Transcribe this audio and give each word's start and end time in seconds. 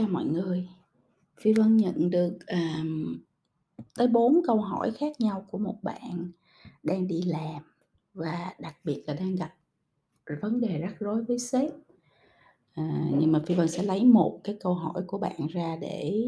cho 0.00 0.06
mọi 0.06 0.24
người. 0.24 0.68
Phi 1.40 1.52
Vân 1.52 1.76
nhận 1.76 2.10
được, 2.10 2.38
um, 2.46 3.18
tới 3.96 4.08
4 4.08 4.40
câu 4.46 4.60
hỏi 4.60 4.90
khác 4.90 5.20
nhau 5.20 5.46
của 5.50 5.58
một 5.58 5.76
bạn 5.82 6.30
đang 6.82 7.06
đi 7.06 7.22
làm 7.22 7.62
và 8.14 8.54
đặc 8.58 8.76
biệt 8.84 9.04
là 9.06 9.14
đang 9.14 9.36
gặp 9.36 9.54
vấn 10.42 10.60
đề 10.60 10.78
rắc 10.78 10.94
rối 11.00 11.24
với 11.24 11.38
sếp. 11.38 11.70
À, 12.74 13.06
nhưng 13.18 13.32
mà 13.32 13.40
Phi 13.46 13.54
Vân 13.54 13.68
sẽ 13.68 13.82
lấy 13.82 14.04
một 14.04 14.40
cái 14.44 14.56
câu 14.60 14.74
hỏi 14.74 15.02
của 15.06 15.18
bạn 15.18 15.46
ra 15.46 15.76
để 15.80 16.24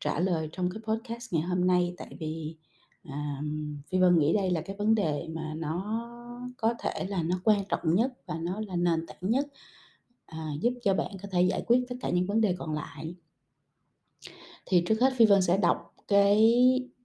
trả 0.00 0.20
lời 0.20 0.48
trong 0.52 0.70
cái 0.70 0.82
podcast 0.82 1.32
ngày 1.32 1.42
hôm 1.42 1.66
nay, 1.66 1.94
tại 1.96 2.16
vì, 2.20 2.56
à, 3.04 3.42
Phi 3.90 3.98
Vân 3.98 4.18
nghĩ 4.18 4.32
đây 4.32 4.50
là 4.50 4.60
cái 4.60 4.76
vấn 4.76 4.94
đề 4.94 5.28
mà 5.30 5.54
nó 5.56 6.06
có 6.56 6.74
thể 6.78 7.04
là 7.08 7.22
nó 7.22 7.40
quan 7.44 7.64
trọng 7.68 7.94
nhất 7.94 8.12
và 8.26 8.38
nó 8.38 8.60
là 8.60 8.76
nền 8.76 9.06
tảng 9.06 9.30
nhất, 9.30 9.46
à, 10.30 10.48
giúp 10.60 10.74
cho 10.82 10.94
bạn 10.94 11.10
có 11.22 11.28
thể 11.32 11.42
giải 11.42 11.62
quyết 11.66 11.84
tất 11.88 11.96
cả 12.00 12.10
những 12.10 12.26
vấn 12.26 12.40
đề 12.40 12.54
còn 12.58 12.74
lại. 12.74 13.14
Thì 14.66 14.82
trước 14.86 15.00
hết 15.00 15.12
Phi 15.16 15.26
Vân 15.26 15.42
sẽ 15.42 15.58
đọc 15.58 15.94
cái, 16.08 16.54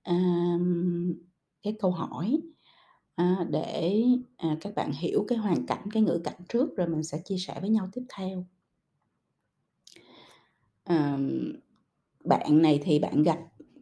à, 0.03 0.15
cái 1.63 1.75
câu 1.79 1.91
hỏi, 1.91 2.41
à, 3.15 3.45
để, 3.49 4.03
à, 4.37 4.57
các 4.61 4.75
bạn 4.75 4.91
hiểu 4.91 5.25
cái 5.27 5.37
hoàn 5.37 5.65
cảnh, 5.65 5.87
cái 5.93 6.03
ngữ 6.03 6.21
cảnh 6.23 6.41
trước 6.49 6.77
rồi 6.77 6.87
mình 6.87 7.03
sẽ 7.03 7.21
chia 7.25 7.37
sẻ 7.37 7.57
với 7.61 7.69
nhau 7.69 7.89
tiếp 7.93 8.03
theo. 8.17 8.45
à, 10.85 11.17
bạn 12.25 12.61
này 12.61 12.79
thì 12.83 12.99
bạn 12.99 13.23
gặp 13.23 13.39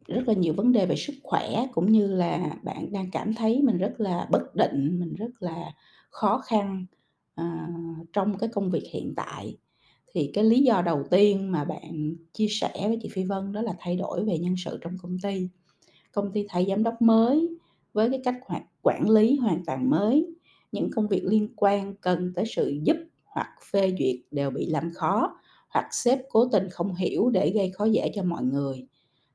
rất 0.07 0.27
là 0.27 0.33
nhiều 0.33 0.53
vấn 0.53 0.71
đề 0.71 0.85
về 0.85 0.95
sức 0.95 1.13
khỏe, 1.23 1.67
cũng 1.73 1.91
như 1.91 2.07
là 2.07 2.55
bạn 2.63 2.91
đang 2.91 3.11
cảm 3.11 3.33
thấy 3.33 3.61
mình 3.61 3.77
rất 3.77 3.93
là 3.97 4.27
bất 4.31 4.55
định, 4.55 4.99
mình 4.99 5.15
rất 5.15 5.31
là 5.39 5.71
khó 6.09 6.37
khăn, 6.37 6.85
à, 7.35 7.67
trong 8.13 8.37
cái 8.37 8.49
công 8.49 8.71
việc 8.71 8.83
hiện 8.91 9.13
tại. 9.15 9.57
Thì 10.13 10.31
cái 10.33 10.43
lý 10.43 10.63
do 10.63 10.81
đầu 10.81 11.03
tiên 11.11 11.51
mà 11.51 11.63
bạn 11.65 12.15
chia 12.33 12.47
sẻ 12.49 12.71
với 12.75 12.99
chị 13.01 13.09
Phi 13.09 13.23
Vân 13.23 13.51
đó 13.51 13.61
là 13.61 13.73
thay 13.79 13.95
đổi 13.95 14.25
về 14.25 14.37
nhân 14.39 14.55
sự 14.57 14.77
trong 14.81 14.97
công 15.01 15.17
ty. 15.23 15.49
Công 16.11 16.31
ty 16.31 16.45
thay 16.49 16.65
giám 16.69 16.83
đốc 16.83 17.01
mới 17.01 17.49
với 17.93 18.09
cái 18.09 18.21
cách 18.23 18.35
hoạt 18.45 18.63
quản 18.81 19.09
lý 19.09 19.37
hoàn 19.37 19.65
toàn 19.65 19.89
mới, 19.89 20.27
những 20.71 20.89
công 20.95 21.07
việc 21.07 21.23
liên 21.25 21.49
quan 21.55 21.95
cần 21.95 22.33
tới 22.35 22.45
sự 22.47 22.79
giúp 22.83 22.97
hoặc 23.25 23.49
phê 23.71 23.95
duyệt 23.99 24.15
đều 24.31 24.51
bị 24.51 24.65
làm 24.65 24.91
khó, 24.93 25.39
hoặc 25.69 25.87
sếp 25.91 26.19
cố 26.29 26.49
tình 26.51 26.69
không 26.69 26.95
hiểu 26.95 27.29
để 27.29 27.51
gây 27.55 27.71
khó 27.71 27.85
dễ 27.85 28.11
cho 28.15 28.23
mọi 28.23 28.43
người. 28.43 28.87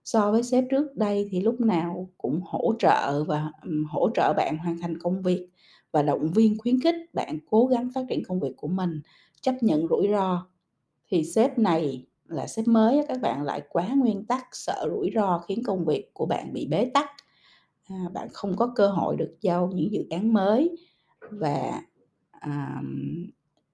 So 0.05 0.33
với 0.33 0.43
sếp 0.43 0.65
trước 0.71 0.97
đây 0.97 1.29
thì 1.31 1.41
lúc 1.41 1.61
nào 1.61 2.09
cũng 2.19 2.41
hỗ 2.45 2.75
trợ 2.79 3.25
và, 3.25 3.53
hỗ 3.89 4.11
trợ 4.15 4.33
bạn 4.37 4.59
hoàn 4.59 4.79
thành 4.79 4.99
công 4.99 5.23
việc 5.23 5.49
và 5.93 6.03
động 6.03 6.33
viên 6.33 6.59
khuyến 6.59 6.81
khích 6.81 6.95
bạn 7.15 7.39
cố 7.51 7.67
gắng 7.67 7.91
phát 7.95 8.05
triển 8.09 8.23
công 8.25 8.41
việc 8.41 8.53
của 8.57 8.69
mình, 8.69 9.01
chấp 9.41 9.55
nhận 9.63 9.89
rủi 9.89 10.09
ro. 10.11 10.47
Thì 11.09 11.25
sếp 11.25 11.59
này 11.59 12.07
là 12.29 12.47
sếp 12.47 12.69
mới 12.69 13.05
các 13.09 13.21
bạn 13.21 13.43
lại 13.43 13.63
quá 13.69 13.89
nguyên 13.97 14.25
tắc, 14.25 14.47
sợ 14.53 14.87
rủi 14.91 15.11
ro 15.15 15.39
khiến 15.49 15.63
công 15.67 15.85
việc 15.85 16.11
của 16.15 16.27
bạn 16.27 16.53
bị 16.53 16.67
bế 16.67 16.91
tắc. 16.95 17.11
À, 17.89 17.97
bạn 18.15 18.29
không 18.33 18.57
có 18.57 18.73
cơ 18.77 18.89
hội 18.89 19.17
được 19.17 19.37
giao 19.41 19.71
những 19.75 19.93
dự 19.93 20.07
án 20.11 20.33
mới 20.33 20.77
và, 21.31 21.83
à, 22.31 22.83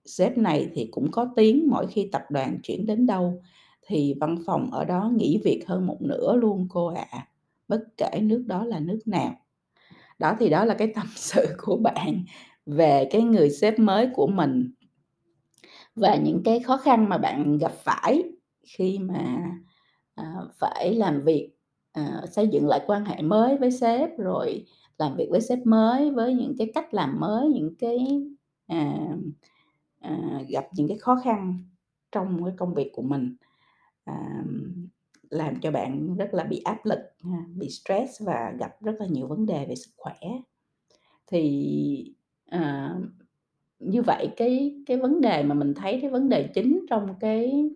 sếp 0.05 0.39
này 0.39 0.71
thì 0.75 0.89
cũng 0.91 1.11
có 1.11 1.33
tiếng 1.37 1.69
mỗi 1.71 1.87
khi 1.87 2.09
tập 2.13 2.23
đoàn 2.31 2.59
chuyển 2.63 2.87
đến 2.87 3.07
đâu 3.07 3.43
thì 3.87 4.15
văn 4.21 4.39
phòng 4.47 4.71
ở 4.71 4.85
đó 4.85 5.11
nghỉ 5.17 5.41
việc 5.45 5.65
hơn 5.67 5.87
một 5.87 6.03
nửa 6.03 6.37
luôn 6.37 6.67
cô 6.71 6.87
ạ, 6.87 7.29
bất 7.69 7.81
kể 7.97 8.21
nước 8.23 8.45
đó 8.47 8.65
là 8.65 8.81
nước 8.81 9.01
nào. 9.07 9.35
Đó, 10.19 10.37
thì 10.41 10.51
đó 10.51 10.65
là 10.65 10.75
cái 10.75 10.93
tâm 10.95 11.07
sự 11.17 11.47
của 11.59 11.77
bạn 11.77 12.25
về 12.67 13.09
cái 13.11 13.23
người 13.23 13.51
sếp 13.51 13.79
mới 13.79 14.09
của 14.15 14.27
mình. 14.27 14.73
Và 15.97 16.17
những 16.17 16.43
cái 16.45 16.61
khó 16.61 16.77
khăn 16.77 17.09
mà 17.09 17.19
bạn 17.19 17.59
gặp 17.59 17.73
phải 17.73 18.25
khi 18.67 18.99
mà, 18.99 19.43
à, 20.15 20.35
phải 20.59 20.95
làm 20.95 21.21
việc, 21.25 21.51
à, 21.93 22.21
xây 22.33 22.49
dựng 22.49 22.69
lại 22.69 22.81
quan 22.87 23.05
hệ 23.05 23.23
mới 23.23 23.57
với 23.59 23.71
sếp, 23.71 24.11
rồi 24.19 24.65
làm 24.99 25.17
việc 25.17 25.29
với 25.31 25.41
sếp 25.41 25.59
mới 25.67 26.11
với 26.11 26.35
những 26.35 26.55
cái 26.59 26.71
cách 26.75 26.95
làm 26.95 27.21
mới, 27.21 27.49
những 27.49 27.75
cái, 27.79 27.99
à, 28.67 28.95
à, 30.01 30.19
gặp 30.49 30.65
những 30.77 30.89
cái 30.89 30.99
khó 30.99 31.17
khăn 31.25 31.59
trong 32.13 32.45
cái 32.45 32.55
công 32.59 32.75
việc 32.75 32.91
của 32.95 33.03
mình, 33.03 33.37
à, 34.05 34.15
làm 35.35 35.61
cho 35.61 35.71
bạn 35.71 36.17
rất 36.17 36.35
là 36.35 36.45
bị 36.45 36.61
áp 36.65 36.87
lực 36.87 36.99
bị 37.57 37.69
stress 37.69 38.23
và 38.23 38.55
gặp 38.59 38.83
rất 38.83 38.95
là 38.99 39.07
nhiều 39.07 39.27
vấn 39.27 39.47
đề 39.47 39.67
về 39.67 39.75
sức 39.75 39.91
khỏe. 39.97 40.15
Thì, 41.27 42.15
à, 42.47 42.95
như 43.79 44.03
vậy 44.03 44.29
cái 44.37 44.83
cái 44.87 44.97
vấn 44.97 45.21
đề 45.21 45.43
mà 45.43 45.55
mình 45.55 45.75
thấy 45.75 45.99
cái 46.01 46.11
vấn 46.11 46.29
đề 46.29 46.49
chính 46.55 46.87
trong 46.91 47.15
cái 47.21 47.71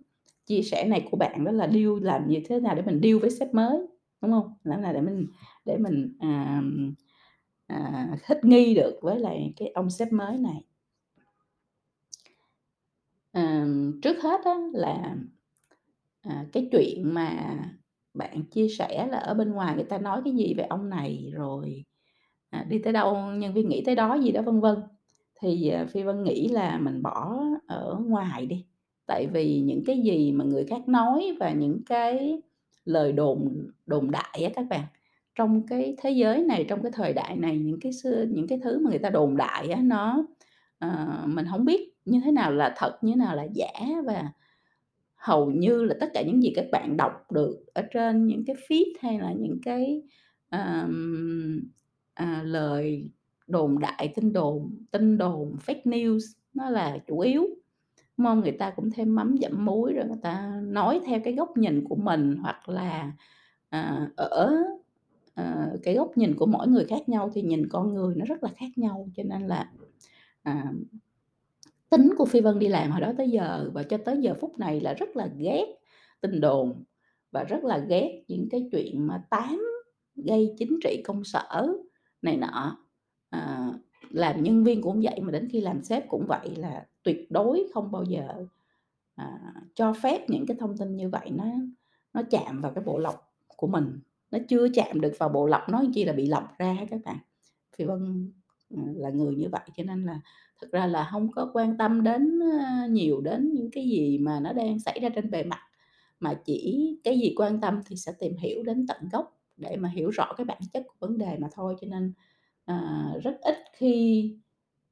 chia 0.45 0.61
sẻ 0.61 0.85
này 0.87 1.07
của 1.11 1.17
bạn 1.17 1.43
đó 1.43 1.51
là 1.51 1.67
điêu 1.67 1.99
làm 1.99 2.27
như 2.27 2.41
thế 2.45 2.59
nào 2.59 2.75
để 2.75 2.81
mình 2.81 3.01
điêu 3.01 3.19
với 3.19 3.29
sếp 3.29 3.53
mới, 3.53 3.79
đúng 4.21 4.31
không? 4.31 4.53
Làm 4.63 4.81
nào 4.81 4.93
để 4.93 5.01
mình 5.01 5.27
để 5.65 5.77
mình, 5.77 6.17
à, 6.19 6.61
à, 7.67 8.09
thích 8.27 8.39
nghi 8.43 8.73
được 8.75 8.99
với 9.01 9.19
lại 9.19 9.53
cái 9.57 9.67
ông 9.67 9.89
sếp 9.89 10.13
mới 10.13 10.37
này. 10.37 10.63
à, 13.33 13.65
trước 14.01 14.21
hết 14.23 14.41
đó 14.45 14.59
là, 14.73 15.15
à, 16.21 16.45
cái 16.53 16.69
chuyện 16.71 17.13
mà 17.13 17.57
bạn 18.13 18.43
chia 18.51 18.67
sẻ 18.69 19.07
là 19.11 19.17
ở 19.17 19.33
bên 19.33 19.51
ngoài 19.51 19.75
người 19.75 19.83
ta 19.83 19.97
nói 19.97 20.21
cái 20.25 20.33
gì 20.33 20.53
về 20.57 20.63
ông 20.63 20.89
này, 20.89 21.31
rồi, 21.33 21.85
à, 22.49 22.65
đi 22.69 22.79
tới 22.79 22.93
đâu 22.93 23.17
nhân 23.31 23.53
viên 23.53 23.69
nghĩ 23.69 23.83
tới 23.85 23.95
đó 23.95 24.15
gì 24.15 24.31
đó, 24.31 24.41
vân 24.41 24.59
vân. 24.61 24.75
Thì, 25.41 25.69
à, 25.69 25.85
Phi 25.85 26.03
Vân 26.03 26.23
nghĩ 26.23 26.47
là 26.47 26.77
mình 26.79 27.01
bỏ 27.03 27.39
ở 27.67 27.97
ngoài 28.07 28.45
đi, 28.45 28.65
tại 29.07 29.27
vì 29.27 29.61
những 29.61 29.83
cái 29.85 30.01
gì 30.01 30.31
mà 30.31 30.45
người 30.45 30.65
khác 30.65 30.87
nói 30.89 31.37
và 31.39 31.51
những 31.51 31.81
cái 31.85 32.41
lời 32.85 33.11
đồn 33.11 33.67
đồn 33.85 34.11
đại 34.11 34.43
á 34.43 34.49
các 34.55 34.65
bạn, 34.69 34.81
trong 35.35 35.67
cái 35.67 35.95
thế 36.01 36.11
giới 36.11 36.43
này, 36.43 36.65
trong 36.69 36.83
cái 36.83 36.91
thời 36.95 37.13
đại 37.13 37.35
này, 37.37 37.57
những 37.59 37.79
cái 37.81 37.93
xưa 37.93 38.25
những 38.29 38.47
cái 38.47 38.59
thứ 38.63 38.79
mà 38.79 38.89
người 38.89 38.99
ta 38.99 39.09
đồn 39.09 39.37
đại 39.37 39.69
á, 39.69 39.81
nó, 39.83 40.25
à, 40.79 41.07
mình 41.27 41.45
không 41.51 41.65
biết 41.65 41.93
như 42.05 42.21
thế 42.25 42.31
nào 42.31 42.51
là 42.51 42.73
thật, 42.77 42.97
như 43.03 43.11
thế 43.13 43.17
nào 43.19 43.35
là 43.35 43.47
giả 43.53 43.71
và 44.05 44.29
hầu 45.19 45.51
như 45.51 45.83
là 45.83 45.95
tất 45.99 46.07
cả 46.13 46.21
những 46.21 46.43
gì 46.43 46.53
các 46.55 46.65
bạn 46.71 46.97
đọc 46.97 47.31
được 47.31 47.65
ở 47.73 47.81
trên 47.93 48.27
những 48.27 48.45
cái 48.47 48.55
feed 48.69 48.85
hay 49.01 49.19
là 49.19 49.33
những 49.33 49.59
cái, 49.65 50.03
ờm, 50.49 51.61
à, 52.13 52.43
lời 52.45 53.09
đồn 53.47 53.79
đại, 53.79 54.13
tin 54.15 54.33
đồn 54.33 54.75
tin 54.91 55.17
đồn, 55.17 55.55
fake 55.67 55.81
news 55.85 56.19
nó 56.53 56.69
là 56.69 56.97
chủ 57.07 57.19
yếu, 57.19 57.45
đúng? 58.17 58.41
Người 58.41 58.51
ta 58.51 58.71
cũng 58.75 58.91
thêm 58.91 59.15
mắm 59.15 59.35
dặm 59.41 59.65
muối 59.65 59.93
rồi 59.93 60.05
người 60.05 60.19
ta 60.23 60.61
nói 60.63 61.01
theo 61.05 61.19
cái 61.23 61.33
góc 61.35 61.57
nhìn 61.57 61.83
của 61.89 61.95
mình, 61.95 62.37
hoặc 62.41 62.69
là, 62.69 63.13
à, 63.69 64.09
ở, 64.17 64.55
ờ, 65.35 65.77
cái 65.83 65.95
góc 65.95 66.17
nhìn 66.17 66.35
của 66.35 66.45
mỗi 66.45 66.67
người 66.67 66.85
khác 66.85 67.09
nhau 67.09 67.31
thì 67.33 67.41
nhìn 67.41 67.69
con 67.69 67.93
người 67.93 68.15
nó 68.15 68.25
rất 68.25 68.43
là 68.43 68.49
khác 68.57 68.67
nhau. 68.77 69.09
Cho 69.17 69.23
nên 69.23 69.47
là, 69.47 69.71
à, 70.43 70.73
tính 71.89 72.13
của 72.17 72.25
Phi 72.25 72.41
Vân 72.41 72.59
đi 72.59 72.67
làm 72.67 72.91
hồi 72.91 73.01
đó 73.01 73.11
tới 73.17 73.29
giờ 73.29 73.69
và 73.73 73.83
cho 73.83 73.97
tới 73.97 74.17
giờ 74.21 74.33
phút 74.41 74.59
này 74.59 74.81
là 74.81 74.93
rất 74.93 75.15
là 75.15 75.29
ghét 75.37 75.65
tin 76.21 76.41
đồn 76.41 76.83
và 77.31 77.43
rất 77.43 77.63
là 77.63 77.77
ghét 77.77 78.23
những 78.27 78.47
cái 78.51 78.69
chuyện 78.71 79.07
mà 79.07 79.23
tám 79.29 79.61
gây 80.15 80.55
chính 80.57 80.79
trị 80.83 81.01
công 81.05 81.23
sở 81.23 81.73
này 82.21 82.37
nọ. 82.37 82.77
À, 83.29 83.67
làm 84.09 84.43
nhân 84.43 84.63
viên 84.63 84.81
cũng 84.81 85.01
vậy, 85.03 85.19
mà 85.21 85.31
đến 85.31 85.49
khi 85.51 85.61
làm 85.61 85.83
sếp 85.83 86.09
cũng 86.09 86.25
vậy, 86.27 86.55
là 86.55 86.85
tuyệt 87.03 87.31
đối 87.31 87.67
không 87.73 87.91
bao 87.91 88.03
giờ, 88.03 88.27
à, 89.15 89.53
cho 89.75 89.93
phép 89.93 90.29
những 90.29 90.45
cái 90.45 90.57
thông 90.59 90.77
tin 90.77 90.95
như 90.95 91.09
vậy 91.09 91.29
nó 91.31 91.45
nó 92.13 92.21
chạm 92.31 92.61
vào 92.61 92.71
cái 92.75 92.83
bộ 92.83 92.97
lọc 92.97 93.33
của 93.47 93.67
mình, 93.67 93.99
nó 94.31 94.39
chưa 94.47 94.67
chạm 94.73 95.01
được 95.01 95.13
vào 95.19 95.29
bộ 95.29 95.47
lọc, 95.47 95.69
nói 95.69 95.89
chi 95.93 96.05
là 96.05 96.13
bị 96.13 96.27
lọc 96.27 96.57
ra 96.57 96.77
các 96.89 96.99
bạn. 97.05 97.17
Phi 97.75 97.85
Vân, 97.85 98.31
ừ, 98.69 98.77
là 98.95 99.09
người 99.09 99.35
như 99.35 99.49
vậy, 99.51 99.61
cho 99.77 99.83
nên 99.83 100.03
là 100.03 100.19
thực 100.61 100.71
ra 100.71 100.87
là 100.87 101.07
không 101.11 101.31
có 101.31 101.51
quan 101.53 101.77
tâm 101.77 102.03
đến, 102.03 102.39
nhiều 102.89 103.21
đến 103.21 103.51
những 103.53 103.71
cái 103.71 103.83
gì 103.89 104.17
mà 104.17 104.39
nó 104.39 104.53
đang 104.53 104.79
xảy 104.79 104.99
ra 104.99 105.09
trên 105.09 105.31
bề 105.31 105.43
mặt, 105.43 105.59
mà 106.19 106.33
chỉ 106.45 106.95
cái 107.03 107.19
gì 107.19 107.33
quan 107.37 107.61
tâm 107.61 107.81
thì 107.85 107.95
sẽ 107.95 108.11
tìm 108.19 108.37
hiểu 108.37 108.63
đến 108.63 108.87
tận 108.87 108.97
gốc 109.11 109.39
để 109.57 109.75
mà 109.75 109.89
hiểu 109.89 110.09
rõ 110.09 110.33
cái 110.37 110.45
bản 110.45 110.61
chất 110.73 110.83
của 110.87 111.07
vấn 111.07 111.17
đề 111.17 111.37
mà 111.39 111.47
thôi. 111.51 111.75
Cho 111.81 111.87
nên, 111.87 112.13
à, 112.65 113.07
rất 113.23 113.37
ít 113.41 113.55
khi, 113.73 114.33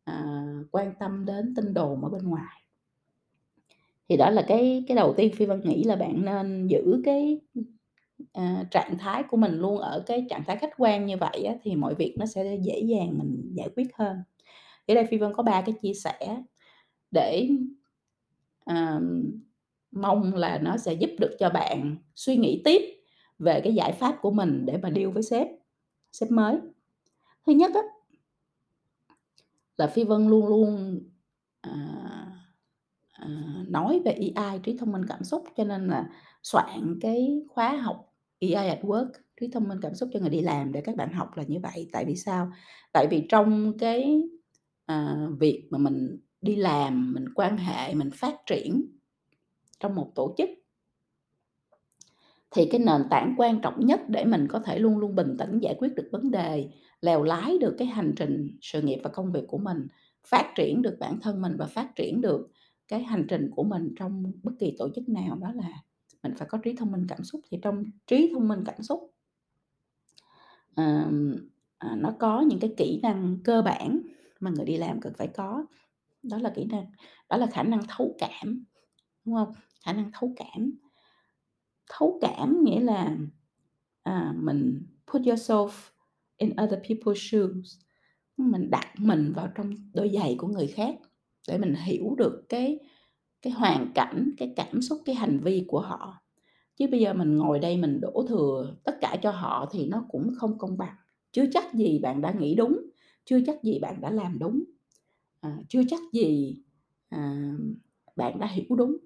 à, 0.04 0.46
quan 0.72 0.94
tâm 1.00 1.25
đến 1.25 1.54
tin 1.56 1.74
đồn 1.74 2.04
ở 2.04 2.10
bên 2.10 2.24
ngoài. 2.24 2.64
Thì 4.10 4.18
đó 4.18 4.30
là 4.30 4.46
cái 4.48 4.84
cái 4.88 4.98
đầu 4.98 5.14
tiên 5.18 5.31
Phi 5.36 5.46
Vân 5.46 5.62
nghĩ 5.62 5.84
là 5.84 5.96
bạn 5.96 6.25
nên 6.25 6.68
giữ 6.68 7.02
cái, 7.06 7.40
à, 8.34 8.64
trạng 8.72 8.98
thái 8.98 9.24
của 9.24 9.38
mình 9.38 9.54
luôn 9.60 9.78
ở 9.78 10.04
cái 10.06 10.25
trạng 10.30 10.44
thái 10.48 10.58
khách 10.58 10.74
quan 10.78 11.06
như 11.06 11.18
vậy 11.18 11.44
á, 11.44 11.56
thì 11.64 11.75
mọi 11.75 11.96
việc 11.96 12.16
nó 12.18 12.25
sẽ 12.25 12.58
dễ 12.64 12.80
dàng 12.80 13.18
mình 13.19 13.52
giải 13.56 13.69
quyết 13.75 13.88
hơn. 13.96 14.18
Ở 14.88 14.95
đây 14.95 15.06
Phi 15.06 15.18
Vân 15.18 15.34
có 15.34 15.44
ba 15.44 15.62
cái 15.66 15.75
chia 15.81 15.94
sẻ 15.94 16.44
để, 17.12 17.50
uh, 18.72 19.04
mong 19.92 20.36
là 20.36 20.57
nó 20.57 20.78
sẽ 20.78 20.94
giúp 20.94 21.10
được 21.19 21.36
cho 21.39 21.50
bạn 21.50 21.98
suy 22.16 22.38
nghĩ 22.38 22.62
tiếp 22.66 22.81
về 23.39 23.62
cái 23.63 23.74
giải 23.74 23.92
pháp 23.92 24.18
của 24.22 24.31
mình 24.31 24.66
để 24.66 24.78
mà 24.78 24.92
deal 24.95 25.07
với 25.07 25.24
sếp, 25.24 25.48
sếp 26.12 26.31
mới. 26.31 26.57
Thứ 27.45 27.54
nhất 27.54 27.72
á 27.75 27.81
là 29.78 29.88
Phi 29.88 30.04
Vân 30.04 30.28
luôn 30.28 30.48
luôn, 30.48 31.00
uh, 31.69 31.74
uh, 33.24 33.69
nói 33.69 34.01
về 34.06 34.31
AI, 34.36 34.60
trí 34.63 34.78
thông 34.78 34.92
minh 34.92 35.06
cảm 35.07 35.24
xúc, 35.24 35.44
cho 35.57 35.63
nên 35.63 35.88
là 35.88 36.10
soạn 36.44 37.00
cái 37.01 37.42
khóa 37.50 37.75
học 37.75 38.13
AI 38.42 38.54
at 38.54 38.81
Work, 38.81 39.10
trí 39.42 39.48
thông 39.48 39.68
minh 39.68 39.80
cảm 39.81 39.95
xúc 39.95 40.10
cho 40.13 40.19
người 40.19 40.30
đi 40.30 40.42
làm 40.42 40.72
để 40.72 40.81
các 40.81 40.95
bạn 40.95 41.13
học 41.13 41.38
là 41.38 41.44
như 41.44 41.60
vậy. 41.60 41.90
Tại 41.92 42.06
vì 42.06 42.16
sao? 42.16 42.51
Tại 42.94 43.07
vì 43.12 43.25
trong 43.30 43.78
cái, 43.78 44.24
à, 44.88 45.28
việc 45.39 45.68
mà 45.69 45.78
mình 45.78 46.18
đi 46.42 46.56
làm, 46.56 47.13
mình 47.13 47.34
quan 47.36 47.57
hệ, 47.57 47.94
mình 47.94 48.12
phát 48.12 48.36
triển 48.45 48.86
trong 49.80 49.95
một 49.95 50.12
tổ 50.16 50.36
chức 50.38 50.50
thì 52.51 52.66
cái 52.72 52.80
nền 52.80 53.01
tảng 53.10 53.36
quan 53.38 53.60
trọng 53.62 53.86
nhất 53.86 54.01
để 54.07 54.25
mình 54.25 54.48
có 54.48 54.60
thể 54.60 54.80
luôn 54.80 54.98
luôn 54.98 55.16
bình 55.16 55.36
tĩnh 55.39 55.60
giải 55.60 55.75
quyết 55.78 55.95
được 55.95 56.10
vấn 56.12 56.31
đề, 56.31 56.69
lèo 57.01 57.24
lái 57.24 57.57
được 57.57 57.75
cái 57.78 57.88
hành 57.88 58.13
trình 58.16 58.57
sự 58.62 58.81
nghiệp 58.81 59.00
và 59.04 59.10
công 59.10 59.31
việc 59.31 59.44
của 59.48 59.57
mình, 59.57 59.88
phát 60.28 60.54
triển 60.56 60.81
được 60.81 60.98
bản 61.00 61.19
thân 61.22 61.42
mình 61.42 61.56
và 61.57 61.66
phát 61.66 61.95
triển 61.95 62.22
được 62.22 62.51
cái 62.88 63.04
hành 63.04 63.25
trình 63.30 63.51
của 63.56 63.63
mình 63.63 63.94
trong 64.00 64.31
bất 64.44 64.51
kỳ 64.60 64.75
tổ 64.78 64.90
chức 64.95 65.10
nào 65.10 65.38
đó 65.42 65.51
là 65.56 65.69
mình 66.24 66.33
phải 66.38 66.48
có 66.51 66.57
trí 66.57 66.75
thông 66.75 66.92
minh 66.92 67.06
cảm 67.10 67.24
xúc. 67.24 67.42
Thì 67.51 67.60
trong 67.62 67.83
trí 68.07 68.31
thông 68.33 68.48
minh 68.48 68.63
cảm 68.66 68.83
xúc 68.83 69.13
ờm, 70.75 71.36
à, 71.78 71.95
nó 71.98 72.13
có 72.19 72.42
những 72.42 72.60
cái 72.60 72.74
kỹ 72.78 73.00
năng 73.04 73.38
cơ 73.44 73.62
bản 73.62 74.01
mà 74.39 74.51
người 74.56 74.66
đi 74.66 74.78
làm 74.78 75.01
cần 75.01 75.13
phải 75.18 75.28
có, 75.28 75.66
đó 76.24 76.38
là 76.38 76.51
kỹ 76.56 76.66
năng 76.66 76.86
đó 77.30 77.38
là 77.38 77.48
khả 77.48 77.63
năng 77.63 77.81
thấu 77.88 78.16
cảm, 78.19 78.66
đúng 79.25 79.36
không? 79.36 79.51
Khả 79.86 79.94
năng 79.94 80.12
thấu 80.13 80.34
cảm. 80.36 80.72
Thấu 81.89 82.19
cảm 82.22 82.63
nghĩa 82.63 82.80
là, 82.80 83.18
à, 84.04 84.34
mình 84.38 84.88
put 85.12 85.22
yourself 85.22 85.69
in 86.38 86.50
other 86.63 86.80
people's 86.80 87.16
shoes, 87.16 87.75
mình 88.38 88.69
đặt 88.69 88.94
mình 88.98 89.34
vào 89.36 89.48
trong 89.56 89.72
đôi 89.94 90.10
giày 90.10 90.36
của 90.40 90.48
người 90.48 90.68
khác 90.68 90.95
để 91.48 91.57
mình 91.57 91.75
hiểu 91.75 92.16
được 92.18 92.45
cái 92.50 92.80
cái 93.42 93.54
hoàn 93.54 93.92
cảnh, 93.95 94.31
cái 94.38 94.54
cảm 94.56 94.81
xúc, 94.81 95.01
cái 95.06 95.16
hành 95.16 95.40
vi 95.40 95.66
của 95.68 95.80
họ. 95.80 96.24
Chứ 96.75 96.88
bây 96.92 97.00
giờ 97.00 97.13
mình 97.13 97.38
ngồi 97.38 97.60
đây 97.60 97.78
mình 97.78 98.00
đổ 98.01 98.25
thừa 98.30 98.75
tất 98.83 98.98
cả 99.01 99.18
cho 99.24 99.31
họ 99.31 99.69
thì 99.72 99.88
nó 99.88 100.06
cũng 100.10 100.31
không 100.38 100.57
công 100.57 100.78
bằng. 100.78 100.95
chứ 101.31 101.50
chắc 101.54 101.74
gì 101.74 102.00
bạn 102.00 102.22
đã 102.22 102.31
nghĩ 102.31 102.56
đúng, 102.56 102.81
chưa 103.28 103.40
chắc 103.48 103.64
gì 103.64 103.80
bạn 103.80 104.02
đã 104.02 104.12
làm 104.12 104.40
đúng, 104.40 104.64
à, 105.42 105.58
chưa 105.70 105.84
chắc 105.90 106.02
gì, 106.14 106.58
à, 107.10 107.52
bạn 108.18 108.40
đã 108.40 108.48
hiểu 108.48 108.78
đúng. 108.78 108.98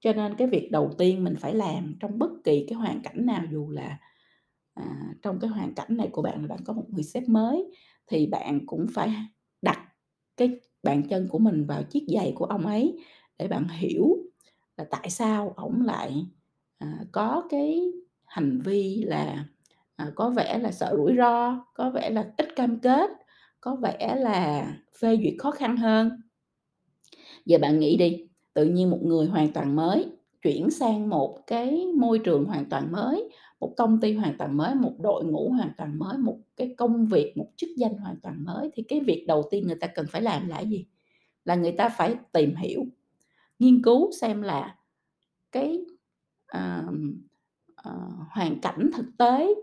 Cho 0.00 0.12
nên 0.12 0.34
cái 0.34 0.48
việc 0.48 0.68
đầu 0.72 0.92
tiên 0.98 1.24
mình 1.24 1.36
phải 1.40 1.54
làm 1.54 1.96
trong 2.00 2.18
bất 2.18 2.30
kỳ 2.44 2.66
cái 2.68 2.74
hoàn 2.78 3.02
cảnh 3.02 3.26
nào, 3.26 3.42
dù 3.52 3.70
là, 3.70 3.98
à, 4.74 5.14
trong 5.22 5.38
cái 5.40 5.50
hoàn 5.50 5.74
cảnh 5.74 5.96
này 5.96 6.08
của 6.12 6.22
bạn 6.22 6.42
là 6.42 6.48
bạn 6.48 6.60
có 6.64 6.72
một 6.74 6.84
người 6.90 7.04
sếp 7.04 7.28
mới, 7.28 7.72
thì 8.08 8.26
bạn 8.26 8.66
cũng 8.66 8.86
phải 8.94 9.10
đặt 9.62 9.80
cái 10.36 10.60
bàn 10.82 11.02
chân 11.10 11.28
của 11.30 11.38
mình 11.38 11.66
vào 11.66 11.82
chiếc 11.82 12.04
giày 12.08 12.32
của 12.36 12.44
ông 12.44 12.66
ấy 12.66 12.98
để 13.38 13.48
bạn 13.48 13.68
hiểu 13.68 14.18
là 14.78 14.84
tại 14.90 15.10
sao 15.10 15.54
ổng 15.56 15.82
lại, 15.82 16.26
à, 16.78 17.04
có 17.12 17.46
cái 17.50 17.92
hành 18.26 18.60
vi 18.64 19.02
là, 19.06 19.46
à, 19.96 20.12
có 20.16 20.30
vẻ 20.30 20.58
là 20.58 20.72
sợ 20.72 20.94
rủi 20.96 21.16
ro, 21.18 21.64
có 21.74 21.90
vẻ 21.90 22.10
là 22.10 22.32
ít 22.38 22.48
cam 22.56 22.80
kết, 22.80 23.10
có 23.68 23.74
vẻ 23.74 24.16
là 24.18 24.72
phê 25.00 25.18
duyệt 25.22 25.34
khó 25.38 25.50
khăn 25.50 25.76
hơn. 25.76 26.10
Giờ 27.46 27.58
bạn 27.58 27.78
nghĩ 27.78 27.96
đi, 27.96 28.26
tự 28.54 28.64
nhiên 28.64 28.90
một 28.90 29.00
người 29.02 29.26
hoàn 29.26 29.52
toàn 29.52 29.76
mới 29.76 30.06
chuyển 30.42 30.70
sang 30.70 31.08
một 31.08 31.46
cái 31.46 31.86
môi 31.96 32.18
trường 32.18 32.44
hoàn 32.44 32.64
toàn 32.70 32.92
mới, 32.92 33.28
một 33.60 33.74
công 33.76 34.00
ty 34.00 34.12
hoàn 34.12 34.38
toàn 34.38 34.56
mới, 34.56 34.74
một 34.74 34.92
đội 34.98 35.24
ngũ 35.24 35.50
hoàn 35.50 35.72
toàn 35.76 35.98
mới, 35.98 36.18
một 36.18 36.38
cái 36.56 36.74
công 36.78 37.06
việc, 37.06 37.32
một 37.36 37.48
chức 37.56 37.70
danh 37.76 37.98
hoàn 37.98 38.16
toàn 38.22 38.44
mới 38.44 38.70
thì 38.74 38.82
cái 38.82 39.00
việc 39.00 39.24
đầu 39.28 39.48
tiên 39.50 39.66
người 39.66 39.76
ta 39.80 39.86
cần 39.86 40.06
phải 40.10 40.22
làm 40.22 40.48
là 40.48 40.60
gì? 40.60 40.86
Là 41.44 41.54
người 41.54 41.72
ta 41.72 41.88
phải 41.88 42.16
tìm 42.32 42.56
hiểu, 42.56 42.84
nghiên 43.58 43.82
cứu 43.82 44.10
xem 44.20 44.42
là 44.42 44.76
cái, 45.52 45.80
uh, 46.56 46.94
uh, 47.88 48.02
hoàn 48.30 48.60
cảnh 48.60 48.90
thực 48.94 49.06
tế 49.18 49.54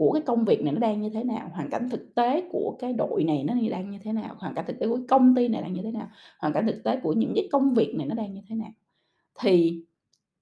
của 0.00 0.12
cái 0.12 0.22
công 0.22 0.44
việc 0.44 0.62
này 0.62 0.72
nó 0.72 0.78
đang 0.80 1.00
như 1.02 1.10
thế 1.10 1.24
nào, 1.24 1.50
hoàn 1.52 1.70
cảnh 1.70 1.88
thực 1.90 2.14
tế 2.14 2.48
của 2.52 2.76
cái 2.78 2.92
đội 2.92 3.24
này 3.24 3.44
nó 3.44 3.54
đang 3.54 3.90
như 3.90 3.98
thế 4.02 4.12
nào, 4.12 4.34
hoàn 4.38 4.54
cảnh 4.54 4.64
thực 4.68 4.78
tế 4.80 4.86
của 4.88 4.96
cái 4.96 5.04
công 5.08 5.34
ty 5.34 5.48
này 5.48 5.62
đang 5.62 5.72
như 5.72 5.82
thế 5.82 5.90
nào, 5.90 6.08
hoàn 6.38 6.52
cảnh 6.52 6.66
thực 6.66 6.84
tế 6.84 7.00
của 7.02 7.12
những 7.12 7.32
cái 7.34 7.48
công 7.52 7.74
việc 7.74 7.94
này 7.94 8.06
nó 8.06 8.14
đang 8.14 8.34
như 8.34 8.40
thế 8.48 8.54
nào. 8.54 8.70
Thì 9.40 9.84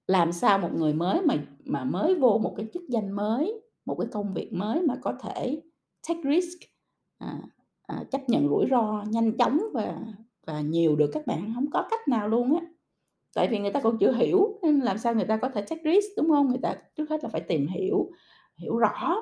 làm 0.07 0.33
sao 0.33 0.59
một 0.59 0.69
người 0.75 0.95
mới 0.95 1.23
mà 1.23 1.35
mà 1.65 1.85
mới 1.85 2.15
vô 2.15 2.39
một 2.39 2.55
cái 2.57 2.67
chức 2.75 2.83
danh 2.89 3.11
mới, 3.11 3.61
một 3.87 3.97
cái 4.01 4.09
công 4.13 4.35
việc 4.35 4.53
mới 4.53 4.83
mà 4.83 4.95
có 5.03 5.13
thể 5.23 5.63
take 6.09 6.21
risk, 6.25 6.59
à, 7.19 7.39
à, 7.83 8.05
chấp 8.11 8.29
nhận 8.29 8.49
rủi 8.49 8.67
ro 8.71 9.05
nhanh 9.09 9.37
chóng 9.37 9.61
và 9.75 9.99
và 10.47 10.61
nhiều 10.61 10.97
được 10.97 11.11
các 11.13 11.27
bạn? 11.27 11.53
không 11.55 11.71
có 11.71 11.89
cách 11.91 12.09
nào 12.09 12.29
luôn 12.29 12.57
á. 12.57 12.67
Tại 13.35 13.49
vì 13.49 13.59
người 13.59 13.73
ta 13.73 13.81
còn 13.81 13.99
chưa 13.99 14.13
hiểu 14.13 14.59
nên 14.63 14.81
làm 14.81 14.99
sao 14.99 15.15
người 15.15 15.27
ta 15.27 15.37
có 15.37 15.49
thể 15.49 15.63
take 15.63 15.83
risk, 15.85 16.09
đúng 16.17 16.29
không? 16.29 16.49
Người 16.49 16.61
ta 16.63 16.77
trước 16.97 17.11
hết 17.11 17.25
là 17.25 17.29
phải 17.29 17.41
tìm 17.41 17.67
hiểu, 17.67 18.11
hiểu 18.57 18.79
rõ, 18.79 19.17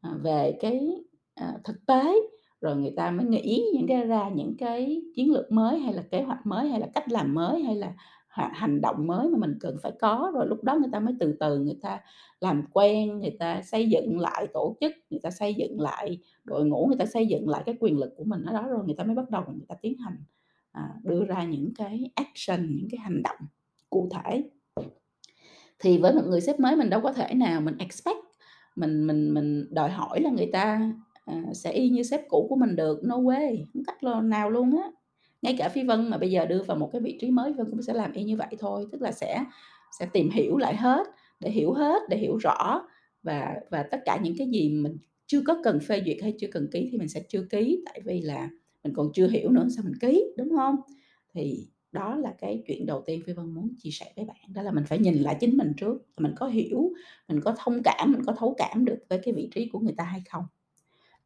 À, 0.00 0.10
về 0.22 0.58
cái, 0.60 1.04
à, 1.34 1.54
thực 1.64 1.86
tế, 1.86 2.14
rồi 2.60 2.76
người 2.76 2.92
ta 2.96 3.10
mới 3.10 3.26
nghĩ 3.26 3.64
những 3.74 3.86
cái 3.88 4.04
ra 4.04 4.28
những 4.28 4.54
cái 4.58 5.02
chiến 5.14 5.32
lược 5.32 5.52
mới, 5.52 5.78
hay 5.78 5.94
là 5.94 6.02
kế 6.02 6.22
hoạch 6.22 6.46
mới, 6.46 6.68
hay 6.68 6.80
là 6.80 6.86
cách 6.94 7.12
làm 7.12 7.34
mới, 7.34 7.62
hay 7.62 7.76
là 7.76 7.94
hành 8.28 8.80
động 8.80 9.06
mới 9.06 9.28
mà 9.28 9.38
mình 9.38 9.54
cần 9.60 9.76
phải 9.82 9.92
có. 10.00 10.32
Rồi 10.34 10.46
lúc 10.46 10.64
đó 10.64 10.76
người 10.76 10.90
ta 10.92 11.00
mới 11.00 11.14
từ 11.20 11.36
từ 11.40 11.58
người 11.58 11.78
ta 11.82 12.00
làm 12.40 12.64
quen, 12.72 13.20
người 13.20 13.36
ta 13.38 13.62
xây 13.62 13.88
dựng 13.88 14.20
lại 14.20 14.46
tổ 14.52 14.76
chức, 14.80 14.92
người 15.10 15.20
ta 15.22 15.30
xây 15.30 15.54
dựng 15.54 15.80
lại 15.80 16.18
đội 16.44 16.64
ngũ, 16.64 16.86
người 16.86 16.96
ta 16.98 17.06
xây 17.06 17.26
dựng 17.26 17.48
lại 17.48 17.62
cái 17.66 17.74
quyền 17.80 17.98
lực 17.98 18.14
của 18.16 18.24
mình 18.24 18.42
ở 18.42 18.52
đó, 18.52 18.62
rồi 18.68 18.84
người 18.84 18.94
ta 18.94 19.04
mới 19.04 19.14
bắt 19.14 19.30
đầu 19.30 19.42
người 19.46 19.66
ta 19.68 19.74
tiến 19.82 19.98
hành, 19.98 20.16
à, 20.72 20.94
đưa 21.02 21.24
ra 21.24 21.44
những 21.44 21.72
cái 21.74 22.10
action, 22.14 22.76
những 22.76 22.88
cái 22.90 22.98
hành 22.98 23.22
động 23.22 23.38
cụ 23.90 24.08
thể. 24.10 24.42
Thì 25.78 25.98
với 25.98 26.14
một 26.14 26.22
người 26.26 26.40
sếp 26.40 26.60
mới 26.60 26.76
mình 26.76 26.90
đâu 26.90 27.00
có 27.00 27.12
thể 27.12 27.34
nào 27.34 27.60
mình 27.60 27.78
expect, 27.78 28.18
mình 28.78 29.06
mình 29.06 29.34
mình 29.34 29.66
đòi 29.70 29.90
hỏi 29.90 30.20
là 30.20 30.30
người 30.30 30.50
ta, 30.52 30.92
à, 31.24 31.42
sẽ 31.54 31.72
y 31.72 31.88
như 31.88 32.02
sếp 32.02 32.20
cũ 32.28 32.46
của 32.50 32.56
mình 32.56 32.76
được, 32.76 33.04
no 33.04 33.16
way, 33.16 33.64
hông 33.74 33.84
cách 33.84 34.02
nào 34.22 34.50
luôn 34.50 34.76
á. 34.76 34.90
Ngay 35.42 35.54
cả 35.58 35.68
Phi 35.68 35.82
Vân 35.84 36.10
mà 36.10 36.18
bây 36.18 36.30
giờ 36.30 36.46
đưa 36.46 36.62
vào 36.62 36.76
một 36.76 36.90
cái 36.92 37.00
vị 37.00 37.18
trí 37.20 37.30
mới, 37.30 37.52
Vân 37.52 37.70
cũng 37.70 37.82
sẽ 37.82 37.92
làm 37.92 38.12
y 38.12 38.24
như 38.24 38.36
vậy 38.36 38.48
thôi, 38.58 38.86
tức 38.92 39.02
là 39.02 39.12
sẽ 39.12 39.44
sẽ 39.98 40.06
tìm 40.12 40.30
hiểu 40.30 40.56
lại 40.56 40.76
hết, 40.76 41.06
để 41.40 41.50
hiểu 41.50 41.72
hết, 41.72 42.02
để 42.08 42.16
hiểu 42.18 42.36
rõ 42.36 42.82
và 43.22 43.54
và 43.70 43.82
tất 43.82 44.00
cả 44.04 44.18
những 44.22 44.34
cái 44.38 44.46
gì 44.46 44.68
mình 44.68 44.96
chưa 45.26 45.40
có 45.40 45.60
cần 45.64 45.80
phê 45.80 46.02
duyệt 46.04 46.16
hay 46.22 46.34
chưa 46.38 46.48
cần 46.52 46.68
ký 46.72 46.88
thì 46.92 46.98
mình 46.98 47.08
sẽ 47.08 47.22
chưa 47.28 47.42
ký, 47.50 47.82
tại 47.86 48.00
vì 48.04 48.22
là 48.22 48.50
mình 48.84 48.94
còn 48.94 49.10
chưa 49.14 49.28
hiểu 49.28 49.50
nữa 49.50 49.66
sao 49.76 49.84
mình 49.84 49.98
ký, 50.00 50.24
đúng 50.36 50.50
hông? 50.50 50.76
Thì 51.34 51.68
đó 51.92 52.16
là 52.16 52.34
cái 52.38 52.62
chuyện 52.66 52.86
đầu 52.86 53.02
tiên 53.06 53.22
Phi 53.26 53.32
Vân 53.32 53.54
muốn 53.54 53.74
chia 53.78 53.90
sẻ 53.90 54.12
với 54.16 54.24
bạn, 54.24 54.36
đó 54.54 54.62
là 54.62 54.72
mình 54.72 54.84
phải 54.84 54.98
nhìn 54.98 55.14
lại 55.14 55.36
chính 55.40 55.56
mình 55.56 55.72
trước, 55.76 56.06
mình 56.18 56.32
có 56.36 56.46
hiểu, 56.46 56.92
mình 57.28 57.40
có 57.40 57.54
thông 57.58 57.82
cảm, 57.84 58.12
mình 58.12 58.22
có 58.26 58.32
thấu 58.32 58.54
cảm 58.58 58.84
được 58.84 58.98
với 59.08 59.20
cái 59.22 59.34
vị 59.34 59.48
trí 59.54 59.68
của 59.72 59.78
người 59.78 59.94
ta 59.96 60.04
hay 60.04 60.22
không. 60.30 60.44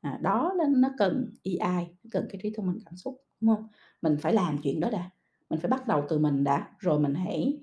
À, 0.00 0.19
đó 0.23 0.54
nó 0.59 0.64
nó 0.64 0.88
cần 0.99 1.35
EI, 1.42 1.87
nó 2.04 2.09
cần 2.11 2.26
cái 2.31 2.40
trí 2.42 2.50
thông 2.57 2.66
minh 2.66 2.78
cảm 2.85 2.97
xúc, 2.97 3.25
đúng 3.40 3.57
không 3.57 3.69
Mình 4.02 4.16
phải 4.21 4.33
làm 4.33 4.59
chuyện 4.62 4.81
đó 4.81 4.90
đã, 4.90 5.11
mình 5.50 5.61
phải 5.61 5.69
bắt 5.69 5.88
đầu 5.88 6.04
từ 6.09 6.19
mình 6.19 6.45
đã, 6.45 6.69
rồi 6.78 7.00
mình 7.00 7.14
hãy, 7.14 7.59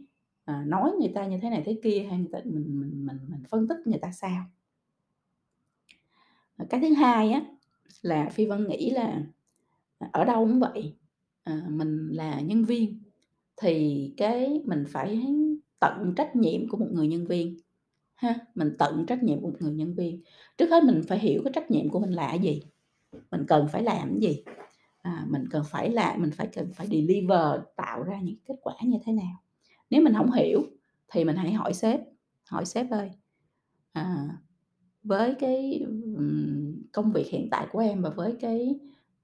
à, 0.45 0.63
nói 0.67 0.91
người 0.99 1.11
ta 1.15 1.25
như 1.25 1.39
thế 1.41 1.49
này 1.49 1.63
thế 1.65 1.79
kia, 1.83 2.05
hay 2.09 2.19
người 2.19 2.29
ta 2.31 2.39
mình 2.45 2.79
mình 2.79 3.05
mình 3.05 3.17
mình 3.27 3.43
phân 3.49 3.67
tích 3.67 3.77
người 3.85 3.99
ta 3.99 4.11
sao. 4.11 4.45
Cái 6.69 6.81
thứ 6.81 6.93
hai 6.93 7.31
á, 7.31 7.41
là 8.01 8.29
Phi 8.29 8.45
Vân 8.45 8.67
nghĩ 8.67 8.89
là, 8.89 9.23
à, 9.99 10.09
ở 10.13 10.25
đâu 10.25 10.45
cũng 10.45 10.59
vậy, 10.59 10.95
à, 11.49 11.63
mình 11.69 12.07
là 12.11 12.41
nhân 12.41 12.65
viên 12.65 13.03
thì 13.61 14.13
cái 14.17 14.61
mình 14.65 14.83
phải 14.89 15.23
tận 15.79 16.13
trách 16.17 16.35
nhiệm 16.35 16.69
của 16.69 16.77
một 16.77 16.87
người 16.91 17.07
nhân 17.07 17.27
viên 17.27 17.57
ha, 18.15 18.35
mình 18.55 18.75
tận 18.79 19.05
trách 19.07 19.23
nhiệm 19.23 19.41
của 19.41 19.47
một 19.47 19.57
người 19.59 19.73
nhân 19.73 19.95
viên. 19.95 20.21
Trước 20.57 20.69
hết 20.69 20.83
mình 20.83 21.01
phải 21.07 21.19
hiểu 21.19 21.41
cái 21.43 21.53
trách 21.55 21.71
nhiệm 21.71 21.89
của 21.89 21.99
mình 21.99 22.11
là 22.11 22.33
gì, 22.33 22.61
mình 23.31 23.45
cần 23.47 23.67
phải 23.71 23.83
làm 23.83 24.09
cái 24.09 24.19
gì, 24.21 24.43
à, 25.01 25.25
mình 25.29 25.47
cần 25.51 25.63
phải 25.69 25.89
làm 25.89 26.21
mình 26.21 26.31
phải 26.31 26.47
cần 26.47 26.71
phải 26.73 26.87
deliver, 26.87 27.61
tạo 27.75 28.03
ra 28.03 28.21
những 28.21 28.37
kết 28.45 28.55
quả 28.61 28.73
như 28.83 28.97
thế 29.05 29.13
nào. 29.13 29.43
Nếu 29.89 30.01
mình 30.01 30.13
không 30.13 30.31
hiểu 30.31 30.61
thì 31.11 31.25
mình 31.25 31.35
hãy 31.35 31.53
hỏi 31.53 31.73
sếp, 31.73 31.99
hỏi 32.49 32.65
sếp 32.65 32.91
ơi, 32.91 33.11
à, 33.91 34.37
với 35.03 35.35
cái, 35.39 35.85
công 36.91 37.11
việc 37.11 37.27
hiện 37.27 37.47
tại 37.51 37.67
của 37.71 37.79
em 37.79 38.01
và 38.01 38.09
với 38.09 38.35
cái, 38.39 38.79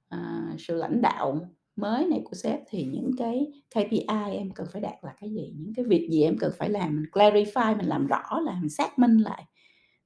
à, 0.08 0.53
sự 0.60 0.75
lãnh 0.75 1.01
đạo 1.01 1.50
mới 1.75 2.05
này 2.05 2.22
của 2.25 2.34
sếp 2.36 2.60
thì 2.70 2.84
những 2.84 3.12
cái 3.17 3.48
KPI 3.75 4.32
em 4.38 4.51
cần 4.51 4.67
phải 4.74 4.82
đạt 4.82 4.94
là 5.01 5.13
cái 5.22 5.29
gì, 5.32 5.53
những 5.58 5.74
cái 5.75 5.86
việc 5.86 6.08
gì 6.12 6.24
em 6.24 6.38
cần 6.39 6.51
phải 6.58 6.70
làm, 6.70 6.96
mình 6.96 7.05
clarify, 7.12 7.77
mình 7.77 7.86
làm 7.86 8.08
rõ 8.08 8.39
là 8.44 8.58
mình 8.62 8.70
xác 8.70 9.00
minh 9.00 9.17
lại, 9.17 9.44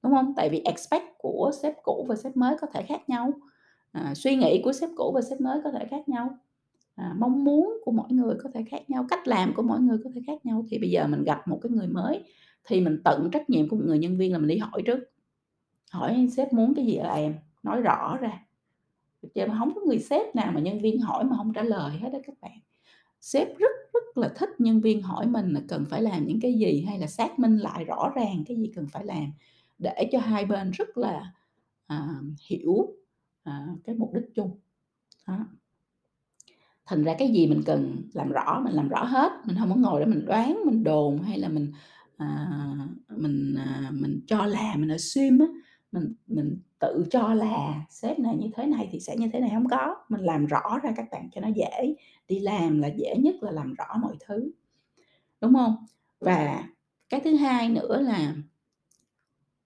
đúng 0.04 0.14
không? 0.14 0.34
Tại 0.38 0.50
vì 0.50 0.60
expect 0.66 1.06
của 1.18 1.52
sếp 1.62 1.74
cũ 1.84 2.06
và 2.10 2.16
sếp 2.16 2.38
mới 2.38 2.58
có 2.62 2.68
thể 2.74 2.84
khác 2.84 3.10
nhau, 3.10 3.32
à, 3.92 4.14
suy 4.16 4.36
nghĩ 4.36 4.62
của 4.64 4.74
sếp 4.74 4.90
cũ 4.98 5.12
và 5.16 5.22
sếp 5.22 5.42
mới 5.42 5.62
có 5.64 5.72
thể 5.72 5.86
khác 5.92 6.10
nhau, 6.10 6.30
à, 6.96 7.16
mong 7.20 7.44
muốn 7.44 7.78
của 7.86 7.92
mỗi 7.92 8.12
người 8.12 8.36
có 8.44 8.50
thể 8.54 8.64
khác 8.72 8.90
nhau, 8.90 9.06
cách 9.10 9.28
làm 9.28 9.54
của 9.56 9.62
mỗi 9.64 9.80
người 9.80 9.98
có 10.04 10.10
thể 10.16 10.22
khác 10.28 10.46
nhau. 10.46 10.66
Thì 10.70 10.80
bây 10.80 10.90
giờ 10.90 11.08
mình 11.08 11.24
gặp 11.24 11.48
một 11.48 11.60
cái 11.64 11.72
người 11.72 11.88
mới 11.88 12.24
thì 12.68 12.82
mình 12.82 13.02
tận 13.06 13.30
trách 13.32 13.50
nhiệm 13.50 13.70
của 13.70 13.76
một 13.76 13.84
người 13.86 14.00
nhân 14.00 14.18
viên 14.18 14.32
là 14.34 14.38
mình 14.38 14.48
đi 14.48 14.58
hỏi 14.58 14.82
trước, 14.86 15.00
hỏi 15.92 16.28
sếp 16.38 16.54
muốn 16.54 16.74
cái 16.76 16.86
gì 16.86 16.96
ở 16.96 17.16
em, 17.16 17.36
nói 17.64 17.82
rõ 17.82 18.18
ra, 18.22 18.46
chứ 19.36 19.46
không 19.58 19.76
có 19.76 19.82
người 19.82 20.00
sếp 20.00 20.36
nào 20.36 20.52
mà 20.52 20.62
nhân 20.62 20.80
viên 20.80 21.00
hỏi 21.02 21.24
mà 21.24 21.38
không 21.38 21.54
trả 21.54 21.64
lời 21.64 21.98
hết 21.98 22.10
đó 22.14 22.20
các 22.28 22.36
bạn. 22.42 22.60
sếp 23.22 23.58
rất 23.58 23.72
rất 23.94 24.18
là 24.18 24.30
thích 24.36 24.50
nhân 24.60 24.82
viên 24.82 25.02
hỏi 25.02 25.28
mình 25.28 25.54
là 25.54 25.62
cần 25.68 25.86
phải 25.90 26.02
làm 26.02 26.28
những 26.28 26.40
cái 26.42 26.54
gì 26.54 26.86
hay 26.88 27.00
là 27.00 27.08
xác 27.08 27.40
minh 27.40 27.58
lại 27.58 27.86
rõ 27.86 28.12
ràng 28.16 28.44
cái 28.48 28.58
gì 28.58 28.72
cần 28.76 28.88
phải 28.88 29.06
làm 29.06 29.32
để 29.78 30.10
cho 30.12 30.20
hai 30.20 30.46
bên 30.46 30.72
rất 30.72 30.98
là 30.98 31.34
à, 31.88 32.08
hiểu 32.48 32.88
à, 33.44 33.68
cái 33.84 33.96
mục 33.96 34.14
đích 34.14 34.36
chung 34.36 34.60
đó 35.28 35.38
thành 36.86 37.04
ra 37.04 37.16
cái 37.20 37.28
gì 37.28 37.48
mình 37.48 37.64
cần 37.66 38.02
làm 38.14 38.32
rõ 38.32 38.62
mình 38.64 38.74
làm 38.74 38.90
rõ 38.90 39.04
hết 39.04 39.32
mình 39.46 39.56
không 39.60 39.70
có 39.70 39.76
ngồi 39.76 40.00
để 40.00 40.06
mình 40.06 40.26
đoán 40.26 40.60
mình 40.66 40.84
đồn 40.84 41.22
hay 41.22 41.40
là 41.40 41.50
mình 41.50 41.72
à, 42.18 42.48
mình 43.10 43.56
à, 43.58 43.92
mình 43.92 44.22
cho 44.28 44.46
là 44.46 44.76
mình 44.76 44.90
assume 44.90 45.46
á 45.46 45.52
mình 45.92 46.14
mình 46.28 46.58
tự 46.80 47.06
cho 47.12 47.34
là 47.34 47.86
sếp 47.90 48.20
này 48.20 48.36
như 48.36 48.50
thế 48.56 48.66
này 48.66 48.90
thì 48.92 49.00
sẽ 49.00 49.18
như 49.18 49.30
thế 49.34 49.40
này 49.40 49.50
không 49.54 49.70
có. 49.70 49.96
Mình 50.10 50.22
làm 50.22 50.46
rõ 50.46 50.80
ra 50.84 50.94
các 50.98 51.06
bạn 51.12 51.30
cho 51.32 51.42
nó 51.42 51.48
dễ 51.48 51.96
đi 52.28 52.40
làm 52.40 52.80
là 52.80 52.88
dễ 52.88 53.16
nhất 53.18 53.36
là 53.42 53.52
làm 53.52 53.74
rõ 53.74 53.98
mọi 54.02 54.16
thứ 54.28 54.52
đúng 55.42 55.54
không? 55.54 55.76
Và 56.20 56.64
cái 57.10 57.22
thứ 57.24 57.36
hai 57.36 57.70
nữa 57.70 58.02
là 58.02 58.36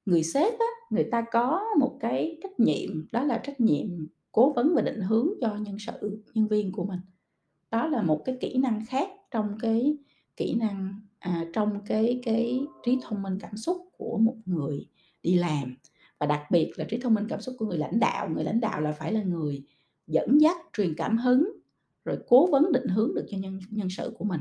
người 0.06 0.24
sếp 0.24 0.54
á 0.60 0.66
người 0.90 1.08
ta 1.12 1.26
có 1.32 1.62
một 1.80 1.98
cái 2.00 2.38
trách 2.44 2.60
nhiệm 2.60 3.12
đó 3.12 3.24
là 3.24 3.38
trách 3.38 3.60
nhiệm 3.60 4.08
cố 4.32 4.54
vấn 4.54 4.76
và 4.76 4.82
định 4.82 5.02
hướng 5.02 5.30
cho 5.42 5.56
nhân 5.56 5.78
sự 5.80 6.24
nhân 6.34 6.48
viên 6.48 6.72
của 6.72 6.86
mình. 6.86 7.00
Đó 7.72 7.88
là 7.88 8.02
một 8.02 8.22
cái 8.26 8.38
kỹ 8.42 8.58
năng 8.58 8.86
khác 8.86 9.10
trong 9.32 9.58
cái 9.62 9.98
kỹ 10.38 10.56
năng 10.60 11.00
à, 11.20 11.46
trong 11.54 11.80
cái 11.86 12.22
cái 12.26 12.66
trí 12.86 13.00
thông 13.02 13.22
minh 13.22 13.38
cảm 13.40 13.58
xúc 13.58 13.90
của 13.98 14.18
một 14.18 14.36
người 14.46 14.88
đi 15.24 15.36
làm 15.36 15.76
và 16.24 16.28
đặc 16.28 16.52
biệt 16.52 16.72
là 16.76 16.86
trí 16.86 16.98
thông 16.98 17.14
minh 17.14 17.26
cảm 17.30 17.42
xúc 17.42 17.56
của 17.60 17.66
người 17.66 17.78
lãnh 17.78 18.00
đạo 18.00 18.30
người 18.30 18.44
lãnh 18.44 18.60
đạo 18.60 18.82
là 18.82 18.92
phải 18.92 19.14
là 19.14 19.24
người 19.24 19.64
dẫn 20.08 20.42
dắt 20.42 20.58
truyền 20.78 20.94
cảm 20.98 21.18
hứng 21.18 21.52
rồi 22.06 22.18
cố 22.28 22.48
vấn 22.52 22.72
định 22.72 22.88
hướng 22.88 23.16
được 23.16 23.26
cho 23.30 23.38
nhân 23.38 23.60
nhân 23.70 23.88
sự 23.90 24.16
của 24.18 24.26
mình 24.26 24.40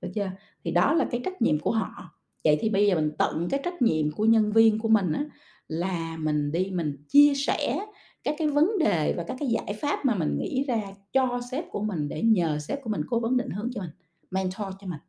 được 0.00 0.08
chưa? 0.14 0.30
Thì 0.64 0.70
đó 0.70 0.94
là 0.94 1.08
cái 1.10 1.20
trách 1.24 1.42
nhiệm 1.42 1.58
của 1.58 1.70
họ. 1.70 2.20
Vậy 2.44 2.58
thì 2.60 2.68
bây 2.70 2.86
giờ 2.86 2.94
mình 2.94 3.10
tận 3.18 3.48
cái 3.50 3.60
trách 3.64 3.82
nhiệm 3.82 4.10
của 4.10 4.24
nhân 4.24 4.52
viên 4.52 4.78
của 4.78 4.88
mình 4.88 5.12
á, 5.12 5.24
là 5.68 6.16
mình 6.16 6.52
đi 6.52 6.70
mình 6.70 6.96
chia 7.08 7.32
sẻ 7.34 7.80
các 8.24 8.34
cái 8.38 8.48
vấn 8.48 8.78
đề 8.78 9.14
và 9.16 9.24
các 9.24 9.36
cái 9.40 9.48
giải 9.48 9.78
pháp 9.80 10.04
mà 10.04 10.14
mình 10.14 10.38
nghĩ 10.38 10.64
ra 10.68 10.82
cho 11.12 11.40
sếp 11.50 11.64
của 11.70 11.82
mình 11.82 12.08
để 12.08 12.22
nhờ 12.22 12.58
sếp 12.58 12.82
của 12.82 12.90
mình 12.90 13.00
cố 13.08 13.20
vấn 13.20 13.36
định 13.36 13.50
hướng 13.50 13.70
cho 13.74 13.80
mình 13.80 13.90
mentor 14.30 14.74
cho 14.80 14.86
mình 14.86 15.00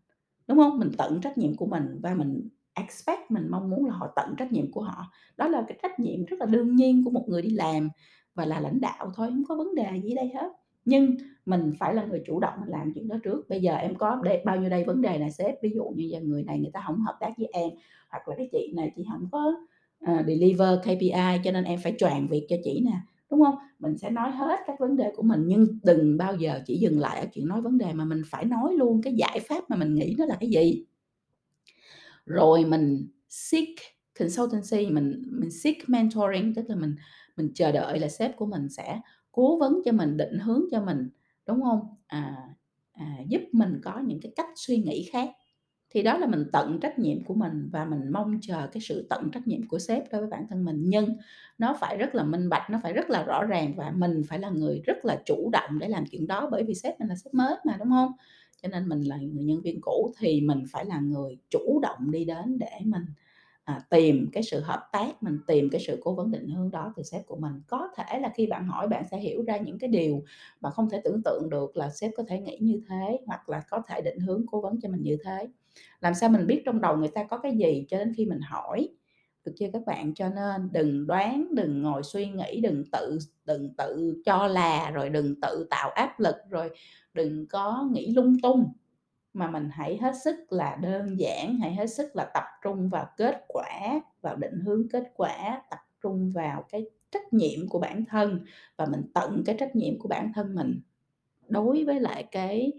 đúng 0.48 0.58
không? 0.58 0.80
Mình 0.80 0.92
tận 0.98 1.22
trách 1.22 1.38
nhiệm 1.38 1.56
của 1.56 1.66
mình 1.66 2.00
và 2.02 2.14
mình 2.16 2.50
expect 2.82 3.32
mình 3.32 3.48
mong 3.50 3.70
muốn 3.70 3.86
là 3.86 3.94
họ 3.94 4.14
tận 4.16 4.36
trách 4.38 4.52
nhiệm 4.52 4.72
của 4.72 4.82
họ. 4.82 5.12
Đó 5.38 5.48
là 5.48 5.66
cái 5.68 5.78
trách 5.82 6.00
nhiệm 6.00 6.26
rất 6.26 6.40
là 6.40 6.46
đương 6.46 6.76
nhiên 6.76 7.04
của 7.06 7.12
một 7.12 7.26
người 7.28 7.42
đi 7.42 7.50
làm 7.50 7.90
và 8.36 8.46
là 8.46 8.60
lãnh 8.60 8.82
đạo 8.82 9.12
thôi 9.16 9.28
không 9.30 9.44
có 9.48 9.56
vấn 9.56 9.76
đề 9.76 10.02
gì 10.04 10.16
đây 10.16 10.32
hết. 10.36 10.52
Nhưng 10.86 11.16
mình 11.46 11.74
phải 11.80 11.94
là 11.94 12.06
người 12.06 12.22
chủ 12.26 12.40
động 12.40 12.54
mình 12.60 12.70
làm 12.70 12.94
chuyện 12.96 13.08
đó 13.08 13.16
trước. 13.24 13.50
Bây 13.50 13.62
giờ 13.62 13.76
em 13.76 13.96
có 13.96 14.22
đây, 14.24 14.42
bao 14.46 14.58
nhiêu 14.58 14.70
đây 14.70 14.84
vấn 14.84 15.02
đề 15.02 15.18
này 15.18 15.32
sếp 15.32 15.56
ví 15.62 15.72
dụ 15.76 15.84
như 15.84 16.04
giờ 16.12 16.20
người 16.22 16.44
này 16.44 16.60
người 16.60 16.72
ta 16.74 16.84
không 16.88 17.00
hợp 17.00 17.18
tác 17.20 17.32
với 17.38 17.48
em 17.54 17.70
hoặc 18.10 18.28
là 18.28 18.36
cái 18.38 18.50
chị 18.52 18.74
này 18.76 18.92
chị 18.96 19.06
không 19.12 19.28
có 19.32 19.54
uh, 20.12 20.26
deliver 20.28 20.80
KPI 20.82 21.40
cho 21.44 21.52
nên 21.52 21.64
em 21.64 21.80
phải 21.84 21.96
tròn 21.98 22.28
việc 22.28 22.46
cho 22.50 22.56
chị 22.64 22.82
nè 22.86 22.98
đúng 23.30 23.42
không? 23.42 23.56
Mình 23.80 23.98
sẽ 23.98 24.10
nói 24.10 24.32
hết 24.32 24.60
các 24.68 24.80
vấn 24.80 24.98
đề 24.98 25.12
của 25.16 25.24
mình 25.24 25.44
nhưng 25.46 25.68
đừng 25.84 26.18
bao 26.18 26.36
giờ 26.36 26.62
chỉ 26.66 26.78
dừng 26.78 27.00
lại 27.00 27.20
ở 27.20 27.26
chuyện 27.34 27.48
nói 27.48 27.62
vấn 27.62 27.78
đề 27.78 27.94
mà 27.94 28.06
mình 28.06 28.22
phải 28.26 28.46
nói 28.46 28.74
luôn 28.74 29.02
cái 29.02 29.14
giải 29.14 29.40
pháp 29.50 29.70
mà 29.70 29.76
mình 29.76 29.96
nghĩ 29.96 30.16
nó 30.18 30.26
là 30.26 30.38
cái 30.40 30.50
gì 30.50 30.86
rồi 32.30 32.66
mình 32.66 33.08
seek 33.30 33.70
consultancy 34.20 34.88
mình 34.92 35.24
mình 35.32 35.52
seek 35.52 35.78
mentoring 35.90 36.56
tức 36.56 36.66
là 36.70 36.76
mình 36.76 36.96
mình 37.38 37.52
chờ 37.56 37.72
đợi 37.72 38.00
là 38.00 38.10
sếp 38.10 38.38
của 38.38 38.46
mình 38.46 38.70
sẽ 38.70 39.02
cố 39.32 39.60
vấn 39.60 39.82
cho 39.86 39.92
mình 39.92 40.18
định 40.18 40.40
hướng 40.40 40.64
cho 40.72 40.86
mình 40.86 41.10
đúng 41.48 41.62
không? 41.64 41.82
À, 42.08 42.38
à, 42.94 43.18
giúp 43.30 43.42
mình 43.54 43.82
có 43.84 44.00
những 44.08 44.22
cái 44.22 44.34
cách 44.36 44.48
suy 44.56 44.78
nghĩ 44.78 45.10
khác. 45.14 45.30
Thì 45.92 46.04
đó 46.04 46.18
là 46.18 46.28
mình 46.28 46.46
tận 46.54 46.80
trách 46.82 47.00
nhiệm 47.00 47.24
của 47.26 47.34
mình 47.34 47.70
và 47.74 47.86
mình 47.86 48.02
mong 48.12 48.40
chờ 48.42 48.68
cái 48.72 48.82
sự 48.82 49.08
tận 49.10 49.32
trách 49.34 49.48
nhiệm 49.48 49.68
của 49.68 49.80
sếp 49.80 50.04
đối 50.12 50.22
với 50.22 50.30
bản 50.30 50.48
thân 50.50 50.66
mình. 50.66 50.78
Nhưng 50.86 51.18
nó 51.58 51.78
phải 51.82 51.98
rất 51.98 52.16
là 52.16 52.24
minh 52.24 52.50
bạch 52.50 52.70
nó 52.70 52.80
phải 52.84 52.94
rất 52.94 53.10
là 53.10 53.24
rõ 53.24 53.44
ràng 53.46 53.74
và 53.78 53.92
mình 53.96 54.24
phải 54.30 54.40
là 54.40 54.50
người 54.50 54.82
rất 54.86 55.06
là 55.06 55.22
chủ 55.26 55.50
động 55.54 55.80
để 55.80 55.88
làm 55.90 56.06
chuyện 56.12 56.28
đó 56.28 56.50
bởi 56.52 56.64
vì 56.64 56.76
sếp 56.76 57.00
mình 57.00 57.10
là 57.10 57.16
sếp 57.16 57.34
mới 57.34 57.56
mà 57.66 57.76
đúng 57.80 57.90
không? 57.90 58.12
Cho 58.64 58.70
nên 58.70 58.90
mình 58.90 59.02
là 59.02 59.18
người 59.18 59.44
nhân 59.46 59.62
viên 59.62 59.80
cũ 59.82 60.12
thì 60.20 60.42
mình 60.42 60.64
phải 60.72 60.86
là 60.86 61.00
người 61.00 61.38
chủ 61.50 61.80
động 61.84 62.12
đi 62.12 62.26
đến 62.26 62.60
để 62.60 62.72
mình 62.86 63.06
à, 63.64 63.82
tìm 63.90 64.30
cái 64.34 64.44
sự 64.44 64.60
hợp 64.60 64.90
tác 64.92 65.24
mình 65.24 65.40
tìm 65.48 65.70
cái 65.72 65.82
sự 65.88 66.00
cố 66.04 66.16
vấn 66.16 66.32
định 66.32 66.50
hướng 66.50 66.72
đó 66.72 66.94
từ 66.96 67.04
sếp 67.04 67.26
của 67.28 67.36
mình. 67.38 67.54
Có 67.68 67.90
thể 67.98 68.20
là 68.20 68.32
khi 68.36 68.48
bạn 68.48 68.66
hỏi 68.68 68.88
bạn 68.88 69.04
sẽ 69.12 69.20
hiểu 69.20 69.44
ra 69.44 69.58
những 69.58 69.80
cái 69.80 69.90
điều 69.90 70.24
mà 70.62 70.70
không 70.70 70.90
thể 70.90 71.02
tưởng 71.04 71.22
tượng 71.26 71.50
được 71.50 71.78
là 71.78 71.90
sếp 71.90 72.12
có 72.18 72.24
thể 72.28 72.40
nghĩ 72.40 72.58
như 72.62 72.82
thế 72.90 73.20
hoặc 73.26 73.50
là 73.50 73.62
có 73.70 73.82
thể 73.88 74.02
định 74.02 74.20
hướng 74.20 74.46
cố 74.52 74.62
vấn 74.62 74.80
cho 74.82 74.90
mình 74.90 75.02
như 75.04 75.18
thế. 75.26 75.48
Làm 76.02 76.14
sao 76.14 76.30
mình 76.30 76.48
biết 76.48 76.62
trong 76.66 76.82
đầu 76.82 76.98
người 76.98 77.10
ta 77.16 77.24
có 77.24 77.38
cái 77.38 77.58
gì 77.58 77.86
cho 77.90 77.98
đến 77.98 78.14
khi 78.18 78.26
mình 78.26 78.40
hỏi? 78.42 78.90
Được 79.50 79.56
chưa 79.58 79.68
các 79.74 79.86
bạn 79.86 80.14
cho 80.14 80.30
nên 80.30 80.70
đừng 80.72 81.08
đoán 81.08 81.48
đừng 81.52 81.82
ngồi 81.82 82.04
suy 82.04 82.28
nghĩ 82.30 82.62
đừng 82.62 82.84
tự 82.92 83.18
đừng 83.46 83.74
tự 83.78 84.22
cho 84.26 84.48
là 84.48 84.92
rồi 84.92 85.10
đừng 85.10 85.42
tự 85.42 85.68
tạo 85.70 85.90
áp 85.90 86.20
lực 86.20 86.36
rồi 86.50 86.70
đừng 87.14 87.48
có 87.48 87.90
nghĩ 87.92 88.14
lung 88.14 88.38
tung. 88.42 88.74
Mà 89.34 89.52
mình 89.52 89.70
hãy 89.72 89.98
hết 90.02 90.14
sức 90.24 90.36
là 90.50 90.76
đơn 90.82 91.20
giản 91.20 91.58
hãy 91.62 91.74
hết 91.74 91.88
sức 91.88 92.16
là 92.16 92.32
tập 92.34 92.44
trung 92.64 92.90
vào 92.90 93.08
kết 93.18 93.46
quả 93.48 94.02
vào 94.22 94.36
định 94.36 94.60
hướng 94.66 94.90
kết 94.90 95.12
quả 95.16 95.62
tập 95.70 95.80
trung 96.04 96.32
vào 96.32 96.66
cái 96.70 96.86
trách 97.12 97.34
nhiệm 97.34 97.70
của 97.70 97.80
bản 97.80 98.06
thân 98.06 98.46
và 98.78 98.86
mình 98.86 99.02
tận 99.14 99.44
cái 99.46 99.56
trách 99.60 99.76
nhiệm 99.76 100.00
của 100.00 100.08
bản 100.08 100.32
thân 100.36 100.56
mình. 100.56 100.82
Đối 101.48 101.84
với 101.84 102.00
lại 102.00 102.24
cái 102.32 102.72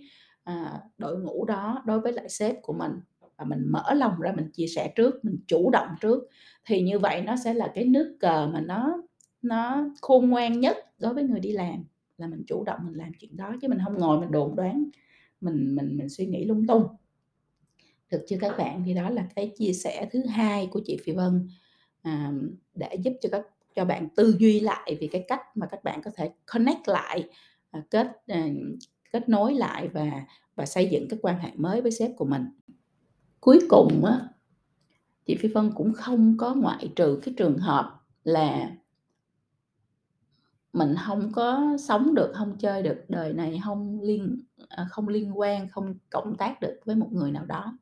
à, 0.45 0.81
đội 0.99 1.19
ngũ 1.19 1.45
đó 1.45 1.83
đối 1.87 2.00
với 2.00 2.12
lại 2.12 2.29
sếp 2.29 2.62
của 2.62 2.73
mình 2.73 2.93
và 3.40 3.47
mình 3.47 3.64
mở 3.68 3.94
lòng 3.94 4.20
ra 4.20 4.32
mình 4.37 4.50
chia 4.52 4.66
sẻ 4.66 4.92
trước 4.97 5.25
mình 5.25 5.38
chủ 5.47 5.70
động 5.70 5.88
trước 6.00 6.28
thì 6.66 6.82
như 6.82 6.99
vậy 6.99 7.23
nó 7.23 7.37
sẽ 7.37 7.54
là 7.54 7.73
cái 7.75 7.85
nước 7.85 8.16
cờ 8.20 8.47
mà 8.47 8.61
nó 8.61 9.02
nó 9.42 9.90
khôn 10.00 10.30
ngoan 10.30 10.61
nhất 10.61 10.76
đối 10.99 11.14
với 11.14 11.25
người 11.25 11.40
đi 11.40 11.52
làm 11.52 11.85
là 12.18 12.26
mình 12.26 12.42
chủ 12.47 12.64
động 12.64 12.80
mình 12.85 12.94
làm 12.94 13.12
chuyện 13.18 13.37
đó 13.37 13.54
chứ 13.62 13.68
mình 13.68 13.78
không 13.85 13.99
ngồi 13.99 14.20
mình 14.20 14.30
đồn 14.30 14.56
đoán 14.56 14.90
mình 15.40 15.75
mình 15.75 15.97
mình 15.97 16.09
suy 16.09 16.26
nghĩ 16.26 16.44
lung 16.44 16.66
tung. 16.66 16.87
Được 18.11 18.25
chưa 18.28 18.37
các 18.40 18.56
bạn? 18.59 18.82
Thì 18.87 18.94
đó 18.94 19.11
là 19.11 19.26
cái 19.35 19.52
chia 19.59 19.73
sẻ 19.73 20.09
thứ 20.12 20.26
hai 20.26 20.68
của 20.73 20.80
chị 20.85 20.99
Phi 21.04 21.12
Vân 21.12 21.49
à, 22.02 22.32
để 22.75 22.97
giúp 23.02 23.12
cho 23.20 23.28
các 23.32 23.47
cho 23.75 23.85
bạn 23.85 24.09
tư 24.16 24.37
duy 24.38 24.61
lại 24.61 24.97
về 25.00 25.09
cái 25.12 25.25
cách 25.28 25.40
mà 25.54 25.66
các 25.66 25.85
bạn 25.85 26.02
có 26.02 26.11
thể 26.16 26.30
connect 26.52 26.88
lại 26.88 27.25
à, 27.70 27.82
kết 27.90 28.06
à, 28.26 28.49
kết 29.12 29.28
nối 29.28 29.54
lại 29.54 29.88
và 29.88 30.25
và 30.54 30.66
xây 30.66 30.88
dựng 30.88 31.09
cái 31.09 31.18
quan 31.23 31.38
hệ 31.38 31.50
mới 31.56 31.80
với 31.80 31.90
sếp 31.90 32.11
của 32.16 32.25
mình 32.25 32.44
cuối 33.40 33.59
cùng 33.68 34.04
á 34.04 34.28
chị 35.26 35.37
Phi 35.37 35.49
Vân 35.49 35.70
cũng 35.75 35.92
không 35.92 36.37
có 36.38 36.54
ngoại 36.54 36.92
trừ 36.97 37.20
cái 37.23 37.35
trường 37.37 37.59
hợp 37.59 38.00
là 38.25 38.70
mình 40.73 40.94
không 41.06 41.32
có 41.32 41.76
sống 41.78 42.14
được, 42.14 42.32
không 42.35 42.59
chơi 42.59 42.82
được, 42.82 43.04
đời 43.09 43.32
này 43.32 43.61
không 43.64 44.00
liên 44.02 44.38
à, 44.68 44.87
không 44.90 45.09
liên 45.09 45.38
quan, 45.38 45.68
không 45.68 45.94
cộng 46.11 46.37
tác 46.37 46.61
được 46.61 46.80
với 46.85 46.97
một 46.97 47.09
người 47.12 47.30
nào 47.30 47.47
đó. 47.47 47.78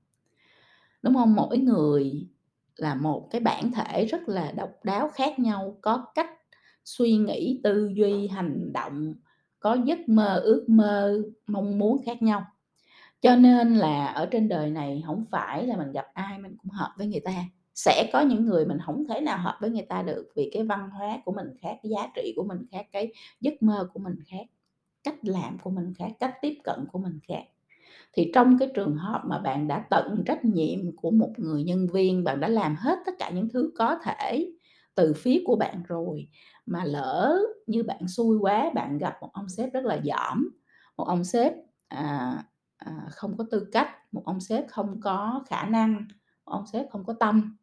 Đúng 1.03 1.15
không 1.15 1.35
Mỗi 1.35 1.59
người 1.59 2.29
là 2.77 2.95
một 2.95 3.29
cái 3.31 3.41
bản 3.41 3.73
thể 3.73 4.05
rất 4.05 4.29
là 4.29 4.53
độc 4.53 4.71
đáo 4.85 5.11
khác 5.15 5.39
nhau, 5.39 5.79
có 5.81 6.07
cách 6.15 6.31
suy 6.85 7.17
nghĩ, 7.17 7.61
tư 7.65 7.91
duy, 7.95 8.29
hành 8.29 8.73
động, 8.73 9.15
có 9.61 9.77
giấc 9.85 10.09
mơ, 10.09 10.41
ước 10.45 10.65
mơ, 10.69 11.23
mong 11.47 11.79
muốn 11.79 12.03
khác 12.07 12.23
nhau. 12.23 12.47
Cho 13.21 13.37
nên 13.37 13.75
là 13.75 14.07
ở 14.07 14.27
trên 14.27 14.49
đời 14.49 14.71
này 14.71 15.03
không 15.07 15.25
phải 15.31 15.67
là 15.67 15.77
mình 15.77 15.93
gặp 15.93 16.07
ai 16.15 16.39
mình 16.39 16.57
cũng 16.63 16.71
hợp 16.71 16.91
với 16.99 17.07
người 17.07 17.21
ta. 17.21 17.45
Sẽ 17.75 18.11
có 18.13 18.21
những 18.21 18.47
người 18.47 18.67
mình 18.67 18.79
không 18.87 19.05
thể 19.09 19.21
nào 19.21 19.39
hợp 19.39 19.59
với 19.61 19.71
người 19.71 19.87
ta 19.89 20.03
được 20.03 20.29
vì 20.37 20.51
cái 20.53 20.63
văn 20.65 20.91
hóa 20.91 21.19
của 21.25 21.33
mình 21.33 21.49
khác 21.63 21.77
cái 21.83 21.91
giá 21.91 22.09
trị 22.15 22.33
của 22.37 22.45
mình 22.45 22.59
khác 22.73 22.87
cái 22.93 23.13
giấc 23.41 23.63
mơ 23.63 23.89
của 23.95 24.01
mình 24.01 24.15
khác 24.31 24.47
cách 25.05 25.17
làm 25.25 25.59
của 25.63 25.71
mình 25.71 25.95
khác 25.99 26.13
cách 26.21 26.35
tiếp 26.43 26.55
cận 26.65 26.87
của 26.93 26.99
mình 26.99 27.19
khác. 27.29 27.43
Thì 28.13 28.31
trong 28.35 28.59
cái 28.59 28.69
trường 28.75 28.97
hợp 28.97 29.23
mà 29.27 29.39
bạn 29.39 29.69
đã 29.69 29.85
tận 29.91 30.23
trách 30.27 30.45
nhiệm 30.45 30.97
của 30.97 31.11
một 31.11 31.33
người 31.37 31.65
nhân 31.65 31.87
viên 31.93 32.25
bạn 32.25 32.41
đã 32.41 32.49
làm 32.49 32.77
hết 32.79 32.99
tất 33.07 33.13
cả 33.19 33.31
những 33.31 33.49
thứ 33.49 33.73
có 33.79 33.99
thể 34.05 34.53
từ 34.95 35.13
phía 35.17 35.43
của 35.47 35.57
bạn 35.57 35.83
rồi 35.89 36.29
mà 36.67 36.85
lỡ 36.85 37.39
như 37.67 37.83
bạn 37.83 38.09
xui 38.09 38.39
quá 38.39 38.71
bạn 38.75 38.99
gặp 38.99 39.15
một 39.21 39.31
ông 39.33 39.49
sếp 39.49 39.73
rất 39.73 39.85
là 39.85 40.01
dỏm 40.05 40.49
một 40.97 41.05
ông 41.05 41.25
sếp 41.25 41.53
à, 41.89 42.33
à, 42.79 42.93
không 43.11 43.37
có 43.39 43.45
tư 43.51 43.69
cách 43.73 43.89
một 44.13 44.23
ông 44.27 44.41
sếp 44.41 44.69
không 44.69 45.01
có 45.01 45.45
khả 45.49 45.67
năng 45.67 45.95
một 46.47 46.53
ông 46.53 46.67
sếp 46.73 46.91
không 46.91 47.05
có 47.05 47.13
tâm 47.13 47.57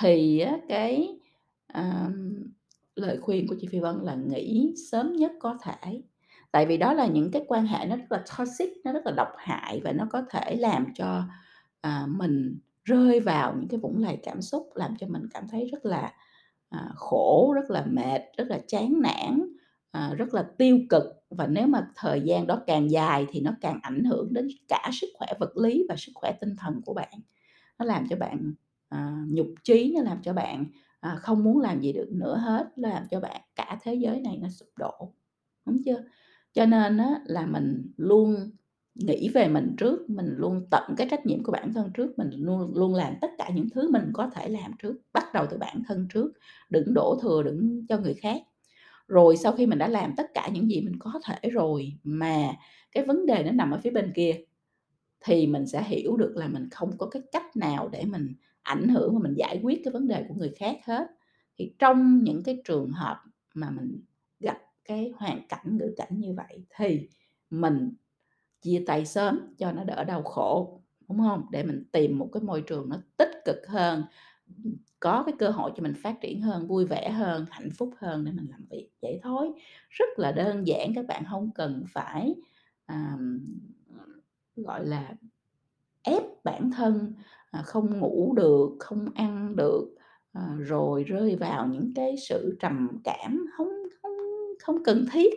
thì 0.00 0.40
á, 0.40 0.58
cái, 0.68 1.18
à, 1.66 2.10
lời 2.96 3.18
khuyên 3.22 3.48
của 3.48 3.56
chị 3.60 3.68
Phi 3.70 3.78
Vân 3.80 3.96
là 4.02 4.14
nghỉ 4.14 4.74
sớm 4.90 5.12
nhất 5.16 5.32
có 5.40 5.58
thể. 5.62 6.02
Tại 6.52 6.66
vì 6.66 6.76
đó 6.76 6.92
là 6.92 7.06
những 7.06 7.30
cái 7.30 7.44
quan 7.48 7.66
hệ 7.66 7.86
nó 7.86 7.96
rất 7.96 8.12
là 8.12 8.24
toxic, 8.38 8.68
nó 8.84 8.92
rất 8.92 9.06
là 9.06 9.12
độc 9.12 9.28
hại 9.36 9.80
và 9.84 9.92
nó 9.92 10.06
có 10.10 10.22
thể 10.30 10.56
làm 10.56 10.86
cho, 10.94 11.22
à, 11.80 12.06
mình 12.08 12.58
rơi 12.84 13.20
vào 13.20 13.54
những 13.58 13.68
cái 13.68 13.80
vũng 13.80 13.98
lầy 13.98 14.18
cảm 14.22 14.42
xúc, 14.42 14.70
làm 14.74 14.96
cho 14.98 15.06
mình 15.06 15.22
cảm 15.34 15.48
thấy 15.48 15.68
rất 15.72 15.84
là, 15.86 16.12
à, 16.70 16.90
khổ, 16.96 17.52
rất 17.54 17.70
là 17.70 17.84
mệt, 17.86 18.22
rất 18.36 18.48
là 18.48 18.60
chán 18.68 18.94
nản, 19.02 19.40
à, 19.90 20.14
rất 20.14 20.34
là 20.34 20.42
tiêu 20.58 20.78
cực 20.90 21.04
và 21.30 21.46
nếu 21.46 21.66
mà 21.66 21.88
thời 21.96 22.20
gian 22.20 22.46
đó 22.46 22.62
càng 22.66 22.90
dài 22.90 23.26
thì 23.30 23.40
nó 23.40 23.50
càng 23.60 23.78
ảnh 23.82 24.04
hưởng 24.04 24.32
đến 24.32 24.48
cả 24.68 24.90
sức 24.92 25.06
khỏe 25.14 25.28
vật 25.40 25.56
lý 25.56 25.84
và 25.88 25.96
sức 25.98 26.12
khỏe 26.14 26.32
tinh 26.40 26.56
thần 26.56 26.80
của 26.84 26.94
bạn. 26.94 27.12
Nó 27.78 27.84
làm 27.84 28.06
cho 28.10 28.16
bạn, 28.16 28.54
à, 28.88 29.16
nhục 29.28 29.48
trí 29.64 29.92
nó 29.96 30.02
làm 30.02 30.22
cho 30.22 30.32
bạn, 30.32 30.66
à, 31.00 31.16
không 31.20 31.44
muốn 31.44 31.58
làm 31.60 31.80
gì 31.80 31.92
được 31.92 32.08
nữa 32.12 32.36
hết, 32.44 32.68
nó 32.78 32.88
làm 32.88 33.04
cho 33.10 33.20
bạn 33.20 33.40
cả 33.56 33.78
thế 33.82 33.94
giới 33.94 34.20
này 34.20 34.38
nó 34.42 34.48
sụp 34.48 34.68
đổ, 34.78 35.14
đúng 35.66 35.82
chưa? 35.84 36.04
Cho 36.52 36.66
nên 36.66 36.98
á 36.98 37.20
là 37.26 37.46
mình 37.46 37.92
luôn 37.96 38.50
nghĩ 38.94 39.28
về 39.34 39.48
mình 39.48 39.74
trước, 39.78 40.10
mình 40.10 40.26
luôn 40.36 40.66
tận 40.70 40.94
cái 40.96 41.06
trách 41.10 41.26
nhiệm 41.26 41.42
của 41.44 41.52
bản 41.52 41.72
thân 41.74 41.90
trước, 41.94 42.18
mình 42.18 42.30
luôn 42.32 42.72
luôn 42.76 42.94
làm 42.94 43.14
tất 43.20 43.30
cả 43.38 43.50
những 43.54 43.70
thứ 43.70 43.90
mình 43.90 44.10
có 44.14 44.30
thể 44.34 44.48
làm 44.48 44.72
trước, 44.78 44.94
bắt 45.12 45.24
đầu 45.34 45.46
từ 45.50 45.58
bản 45.58 45.82
thân 45.88 46.08
trước, 46.14 46.32
đừng 46.70 46.94
đổ 46.94 47.18
thừa 47.22 47.42
đừng 47.42 47.86
cho 47.88 47.98
người 47.98 48.14
khác. 48.14 48.42
Rồi 49.10 49.36
sau 49.36 49.52
khi 49.52 49.66
mình 49.66 49.78
đã 49.78 49.88
làm 49.88 50.14
tất 50.16 50.26
cả 50.34 50.48
những 50.52 50.70
gì 50.70 50.80
mình 50.80 50.96
có 51.00 51.20
thể 51.26 51.50
rồi 51.50 51.92
mà 52.04 52.52
cái 52.92 53.04
vấn 53.06 53.26
đề 53.26 53.42
nó 53.44 53.52
nằm 53.52 53.70
ở 53.70 53.78
phía 53.84 53.90
bên 53.90 54.12
kia, 54.16 54.36
thì 55.20 55.46
mình 55.46 55.66
sẽ 55.66 55.82
hiểu 55.82 56.16
được 56.16 56.32
là 56.36 56.48
mình 56.48 56.68
không 56.70 56.98
có 56.98 57.06
cái 57.06 57.22
cách 57.32 57.56
nào 57.56 57.88
để 57.88 58.04
mình 58.04 58.34
ảnh 58.62 58.88
hưởng 58.88 59.14
và 59.14 59.20
mình 59.22 59.34
giải 59.36 59.60
quyết 59.62 59.80
cái 59.84 59.92
vấn 59.92 60.08
đề 60.08 60.24
của 60.28 60.34
người 60.34 60.52
khác 60.58 60.76
hết. 60.86 61.06
Thì 61.58 61.74
trong 61.78 62.24
những 62.24 62.42
cái 62.44 62.62
trường 62.64 62.90
hợp 62.90 63.16
mà 63.54 63.70
mình 63.70 64.02
gặp 64.40 64.58
cái 64.84 65.12
hoàn 65.16 65.48
cảnh, 65.48 65.78
ngữ 65.78 65.94
cảnh 65.96 66.20
như 66.20 66.34
vậy 66.36 66.64
thì 66.78 67.08
mình 67.50 67.94
chia 68.62 68.84
tay 68.86 69.06
sớm 69.06 69.54
cho 69.58 69.72
nó 69.72 69.84
đỡ 69.84 70.04
đau 70.04 70.22
khổ, 70.22 70.82
đúng 71.08 71.18
không 71.18 71.46
Để 71.52 71.62
mình 71.64 71.84
tìm 71.92 72.18
một 72.18 72.28
cái 72.32 72.42
môi 72.42 72.62
trường 72.62 72.88
nó 72.88 72.96
tích 73.16 73.30
cực 73.44 73.56
hơn, 73.68 74.04
có 75.00 75.22
cái 75.26 75.34
cơ 75.38 75.50
hội 75.50 75.72
cho 75.76 75.82
mình 75.82 75.94
phát 76.02 76.14
triển 76.20 76.42
hơn, 76.42 76.66
vui 76.66 76.84
vẻ 76.86 77.10
hơn, 77.10 77.46
hạnh 77.50 77.70
phúc 77.78 77.94
hơn 77.98 78.24
để 78.24 78.32
mình 78.32 78.46
làm 78.50 78.66
việc, 78.70 78.88
vậy 79.02 79.20
thôi. 79.22 79.52
Rất 79.90 80.08
là 80.16 80.32
đơn 80.32 80.66
giản, 80.66 80.94
các 80.94 81.06
bạn 81.06 81.24
không 81.30 81.50
cần 81.54 81.84
phải, 81.92 82.34
à, 82.86 83.16
gọi 84.56 84.86
là, 84.86 85.14
ép 86.02 86.22
bản 86.44 86.70
thân, 86.70 87.14
à, 87.50 87.62
không 87.62 87.98
ngủ 87.98 88.34
được, 88.36 88.70
không 88.78 89.06
ăn 89.14 89.56
được, 89.56 89.94
à, 90.32 90.48
rồi 90.58 91.04
rơi 91.04 91.36
vào 91.36 91.66
những 91.66 91.92
cái 91.94 92.16
sự 92.28 92.56
trầm 92.60 92.88
cảm 93.04 93.46
không 93.56 93.68
không 94.02 94.12
không 94.62 94.84
cần 94.84 95.06
thiết. 95.12 95.34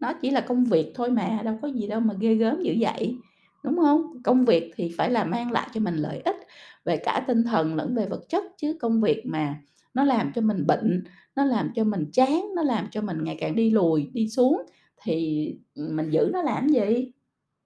Nó 0.00 0.12
chỉ 0.22 0.30
là 0.30 0.40
công 0.40 0.64
việc 0.64 0.92
thôi 0.94 1.10
mà, 1.10 1.40
đâu 1.44 1.58
có 1.62 1.68
gì 1.68 1.88
đâu 1.88 2.00
mà 2.00 2.14
ghê 2.20 2.34
gớm 2.34 2.62
dữ 2.62 2.74
vậy, 2.80 3.18
đúng 3.64 3.76
không 3.78 4.22
Công 4.22 4.44
việc 4.44 4.72
thì 4.76 4.94
phải 4.98 5.10
là 5.10 5.24
mang 5.24 5.52
lại 5.52 5.68
cho 5.74 5.80
mình 5.80 5.96
lợi 5.96 6.20
ích 6.24 6.36
về 6.84 6.96
cả 6.96 7.24
tinh 7.28 7.42
thần 7.44 7.74
lẫn 7.74 7.94
về 7.94 8.06
vật 8.06 8.20
chất, 8.28 8.44
chứ 8.56 8.76
công 8.80 9.00
việc 9.00 9.22
mà 9.26 9.60
nó 9.94 10.04
làm 10.04 10.32
cho 10.34 10.40
mình 10.40 10.66
bệnh, 10.66 11.04
nó 11.36 11.44
làm 11.44 11.72
cho 11.74 11.84
mình 11.84 12.06
chán, 12.12 12.48
nó 12.56 12.62
làm 12.62 12.88
cho 12.90 13.02
mình 13.02 13.24
ngày 13.24 13.36
càng 13.40 13.56
đi 13.56 13.70
lùi, 13.70 14.10
đi 14.12 14.28
xuống 14.28 14.62
thì, 15.02 15.46
mình 15.74 16.10
giữ 16.10 16.30
nó 16.32 16.42
làm 16.42 16.68
gì? 16.68 17.12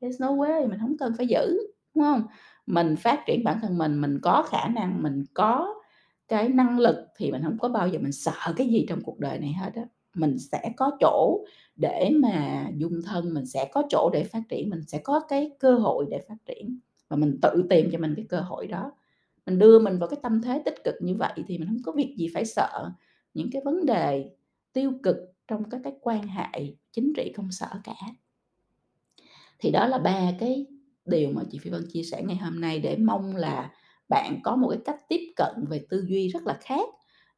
There's 0.01 0.17
no 0.21 0.29
way, 0.29 0.69
mình 0.69 0.79
không 0.81 0.97
cần 0.99 1.13
phải 1.19 1.27
giữ, 1.27 1.59
đúng 1.95 2.05
không 2.05 2.23
Mình 2.67 2.97
phát 2.97 3.23
triển 3.27 3.45
bản 3.45 3.59
thân 3.63 3.79
mình, 3.79 4.01
mình 4.01 4.19
có 4.23 4.47
khả 4.51 4.69
năng, 4.69 5.03
mình 5.03 5.25
có 5.35 5.75
cái 6.29 6.49
năng 6.49 6.79
lực 6.79 6.97
thì 7.17 7.33
mình 7.33 7.43
không 7.45 7.59
có 7.59 7.69
bao 7.69 7.89
giờ 7.89 7.99
mình 8.03 8.13
sợ 8.13 8.53
cái 8.57 8.69
gì 8.69 8.87
trong 8.89 9.01
cuộc 9.03 9.19
đời 9.19 9.39
này 9.39 9.53
hết 9.53 9.71
á. 9.75 9.83
Mình 10.15 10.39
sẽ 10.39 10.73
có 10.77 10.91
chỗ 11.01 11.45
để 11.77 12.11
mà 12.15 12.67
dung 12.77 13.03
thân, 13.07 13.35
mình 13.35 13.47
sẽ 13.47 13.69
có 13.73 13.83
chỗ 13.91 14.11
để 14.13 14.25
phát 14.25 14.43
triển, 14.49 14.71
mình 14.71 14.83
sẽ 14.87 14.99
có 14.99 15.21
cái 15.29 15.51
cơ 15.59 15.75
hội 15.75 16.07
để 16.11 16.21
phát 16.29 16.37
triển 16.47 16.79
và 17.09 17.17
mình 17.17 17.39
tự 17.43 17.65
tìm 17.71 17.89
cho 17.93 17.99
mình 17.99 18.15
cái 18.17 18.27
cơ 18.29 18.41
hội 18.41 18.67
đó. 18.67 18.93
Mình 19.47 19.59
đưa 19.59 19.79
mình 19.79 19.99
vào 19.99 20.09
cái 20.09 20.19
tâm 20.23 20.43
thế 20.43 20.63
tích 20.65 20.85
cực 20.85 20.95
như 21.01 21.15
vậy 21.15 21.33
thì 21.47 21.59
mình 21.59 21.69
không 21.69 21.83
có 21.85 21.93
việc 21.93 22.15
gì 22.19 22.29
phải 22.35 22.45
sợ 22.45 22.91
những 23.35 23.51
cái 23.53 23.63
vấn 23.65 23.87
đề 23.87 24.31
tiêu 24.73 24.93
cực 25.03 25.17
trong 25.49 25.71
các 25.71 25.81
cái 25.85 25.93
quan 26.01 26.23
hệ 26.23 26.75
chính 26.93 27.13
trị 27.17 27.33
công 27.37 27.53
sở 27.53 27.69
cả. 27.85 27.95
Thì 29.59 29.71
đó 29.71 29.87
là 29.87 29.99
ba 29.99 30.33
cái 30.39 30.67
điều 31.05 31.31
mà 31.31 31.43
chị 31.51 31.59
Phi 31.59 31.71
Vân 31.71 31.85
chia 31.93 32.03
sẻ 32.03 32.23
ngày 32.23 32.37
hôm 32.37 32.61
nay 32.61 32.79
để 32.79 32.97
mong 32.97 33.37
là 33.37 33.73
bạn 34.09 34.41
có 34.45 34.57
một 34.57 34.69
cái 34.71 34.81
cách 34.85 35.09
tiếp 35.09 35.33
cận 35.37 35.65
về 35.69 35.87
tư 35.89 36.05
duy 36.09 36.29
rất 36.29 36.47
là 36.47 36.59
khác, 36.61 36.89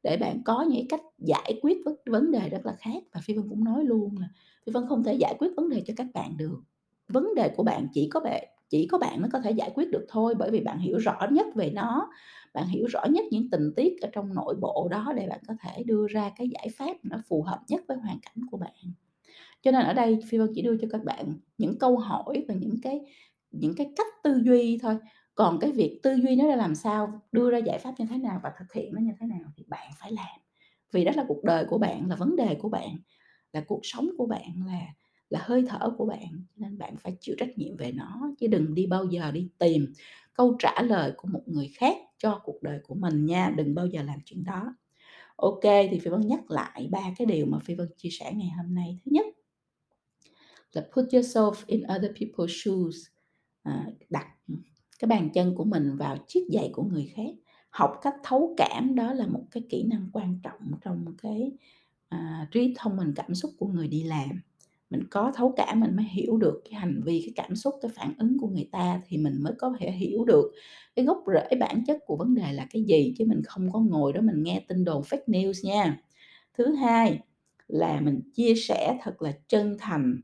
để 0.03 0.17
bạn 0.17 0.43
có 0.45 0.63
những 0.63 0.89
cách 0.89 1.01
giải 1.19 1.59
quyết 1.63 1.79
vấn 1.85 1.95
vấn 2.07 2.31
đề 2.31 2.49
rất 2.49 2.67
là 2.67 2.77
khác. 2.79 3.03
Và 3.13 3.21
Phi 3.25 3.35
Vân 3.35 3.49
cũng 3.49 3.65
nói 3.65 3.85
luôn 3.85 4.15
là 4.21 4.29
Phi 4.67 4.73
Vân 4.73 4.87
không 4.89 5.05
thể 5.05 5.15
giải 5.15 5.35
quyết 5.39 5.49
vấn 5.57 5.69
đề 5.69 5.83
cho 5.87 5.95
các 5.97 6.07
bạn 6.15 6.37
được. 6.37 6.61
Vấn 7.09 7.35
đề 7.35 7.49
của 7.57 7.63
bạn 7.63 7.89
chỉ 7.93 8.09
có 8.09 8.21
bạn 8.21 8.45
chỉ 8.69 8.87
có 8.87 8.99
bạn 8.99 9.21
mới 9.23 9.31
có 9.31 9.41
thể 9.41 9.51
giải 9.51 9.71
quyết 9.75 9.91
được 9.91 10.07
thôi, 10.09 10.35
bởi 10.39 10.51
vì 10.51 10.61
bạn 10.61 10.79
hiểu 10.79 10.99
rõ 10.99 11.19
nhất 11.31 11.47
về 11.55 11.71
nó, 11.71 12.11
bạn 12.55 12.67
hiểu 12.69 12.87
rõ 12.87 13.05
nhất 13.11 13.25
những 13.31 13.51
tình 13.51 13.73
tiết 13.77 14.01
ở 14.03 14.09
trong 14.13 14.35
nội 14.35 14.55
bộ 14.61 14.89
đó 14.91 15.13
để 15.17 15.27
bạn 15.29 15.41
có 15.49 15.55
thể 15.61 15.83
đưa 15.87 16.07
ra 16.11 16.31
cái 16.37 16.49
giải 16.49 16.69
pháp 16.79 16.97
nó 17.03 17.17
phù 17.29 17.43
hợp 17.43 17.61
nhất 17.69 17.81
với 17.89 17.97
hoàn 17.97 18.19
cảnh 18.23 18.45
của 18.51 18.57
bạn. 18.59 18.93
Cho 19.63 19.71
nên 19.71 19.83
ở 19.83 19.93
đây 19.95 20.19
Phi 20.29 20.39
Vân 20.39 20.53
chỉ 20.55 20.63
đưa 20.63 20.77
cho 20.77 20.89
các 20.91 21.05
bạn 21.05 21.35
những 21.59 21.79
câu 21.79 21.97
hỏi 21.99 22.45
và 22.49 22.55
những 22.55 22.77
cái 22.83 23.01
những 23.51 23.75
cái 23.77 23.93
cách 23.97 24.07
tư 24.25 24.43
duy 24.45 24.79
thôi, 24.83 24.97
còn 25.35 25.59
cái 25.61 25.73
việc 25.73 26.01
tư 26.03 26.15
duy 26.15 26.37
nó 26.37 26.47
ra 26.47 26.57
làm 26.57 26.75
sao, 26.75 27.21
đưa 27.33 27.51
ra 27.51 27.59
giải 27.59 27.79
pháp 27.79 27.95
như 27.99 28.07
thế 28.11 28.19
nào 28.19 28.41
và 28.43 28.53
thực 28.59 28.73
hiện 28.73 28.95
nó 28.95 29.01
như 29.01 29.13
thế 29.21 29.27
nào 29.27 29.51
thì 29.57 29.65
bạn 29.69 29.91
phải 30.01 30.13
làm. 30.13 30.41
Vì 30.93 31.05
đó 31.05 31.13
là 31.17 31.25
cuộc 31.29 31.45
đời 31.45 31.65
của 31.71 31.79
bạn, 31.79 32.09
là 32.09 32.17
vấn 32.17 32.37
đề 32.37 32.57
của 32.63 32.69
bạn, 32.69 32.97
là 33.53 33.63
cuộc 33.67 33.81
sống 33.83 34.09
của 34.19 34.27
bạn, 34.27 34.51
là 34.67 34.81
là 35.31 35.41
hơi 35.43 35.65
thở 35.69 35.91
của 35.99 36.07
bạn, 36.07 36.45
nên 36.57 36.79
bạn 36.79 36.97
phải 36.97 37.17
chịu 37.21 37.35
trách 37.39 37.59
nhiệm 37.59 37.77
về 37.77 37.93
nó, 37.93 38.31
chứ 38.39 38.47
đừng 38.47 38.75
đi 38.75 38.87
bao 38.87 39.05
giờ 39.05 39.31
đi 39.31 39.49
tìm 39.59 39.93
câu 40.35 40.57
trả 40.59 40.83
lời 40.83 41.13
của 41.17 41.29
một 41.29 41.43
người 41.47 41.69
khác 41.75 41.97
cho 42.19 42.41
cuộc 42.45 42.63
đời 42.63 42.81
của 42.83 42.95
mình 42.95 43.27
nha, 43.27 43.53
đừng 43.57 43.75
bao 43.75 43.87
giờ 43.87 44.03
làm 44.03 44.19
chuyện 44.25 44.45
đó. 44.45 44.75
ok 45.37 45.63
thì 45.63 45.99
Phi 45.99 46.11
Vân 46.11 46.21
nhắc 46.21 46.51
lại 46.51 46.89
ba 46.91 47.15
cái 47.19 47.27
điều 47.27 47.47
mà 47.47 47.59
Phi 47.59 47.75
Vân 47.75 47.89
chia 47.97 48.09
sẻ 48.13 48.33
ngày 48.35 48.51
hôm 48.57 48.75
nay. 48.75 48.99
Thứ 49.05 49.11
nhất 49.13 49.27
là 50.73 50.87
put 50.93 51.05
yourself 51.05 51.53
in 51.67 51.83
other 51.97 52.11
people's 52.11 52.47
shoes, 52.49 52.97
à, 53.63 53.87
đặt, 54.11 54.27
cái 54.99 55.09
bàn 55.09 55.31
chân 55.35 55.55
của 55.55 55.65
mình 55.65 55.97
vào 55.97 56.17
chiếc 56.29 56.47
giày 56.53 56.71
của 56.73 56.83
người 56.83 57.13
khác. 57.17 57.31
Học 57.71 57.99
cách 58.03 58.15
thấu 58.23 58.55
cảm 58.57 58.95
đó 58.95 59.13
là 59.13 59.27
một 59.27 59.45
cái 59.51 59.63
kỹ 59.69 59.83
năng 59.83 60.11
quan 60.13 60.39
trọng 60.43 60.61
trong 60.85 61.05
cái, 61.23 61.53
à, 62.09 62.49
trí 62.53 62.75
thông 62.79 62.97
minh 62.97 63.13
cảm 63.17 63.35
xúc 63.35 63.51
của 63.59 63.67
người 63.67 63.89
đi 63.89 64.03
làm. 64.03 64.31
Mình 64.91 65.03
có 65.11 65.33
thấu 65.37 65.53
cảm 65.57 65.81
mình 65.81 65.97
mới 65.97 66.05
hiểu 66.05 66.37
được 66.39 66.63
cái 66.71 66.81
hành 66.81 67.01
vi, 67.05 67.23
cái 67.27 67.33
cảm 67.47 67.57
xúc, 67.57 67.75
cái 67.83 67.91
phản 67.95 68.15
ứng 68.19 68.39
của 68.39 68.49
người 68.49 68.69
ta 68.73 69.01
thì 69.09 69.17
mình 69.19 69.43
mới 69.43 69.53
có 69.59 69.75
thể 69.81 69.91
hiểu 69.91 70.25
được 70.25 70.53
cái 70.97 71.05
gốc 71.05 71.25
rễ 71.35 71.57
bản 71.61 71.85
chất 71.87 71.99
của 72.07 72.17
vấn 72.17 72.35
đề 72.35 72.53
là 72.53 72.67
cái 72.71 72.83
gì, 72.85 73.15
chứ 73.19 73.25
mình 73.29 73.43
không 73.47 73.73
có 73.73 73.81
ngồi 73.81 74.13
đó 74.13 74.21
mình 74.21 74.43
nghe 74.43 74.65
tin 74.69 74.85
đồn 74.85 75.03
fake 75.03 75.25
news 75.27 75.53
nha. 75.69 75.99
Thứ 76.59 76.75
hai 76.75 77.21
là 77.69 78.01
mình 78.01 78.21
chia 78.35 78.55
sẻ 78.55 78.99
thật 79.03 79.23
là 79.23 79.33
chân 79.49 79.77
thành 79.81 80.21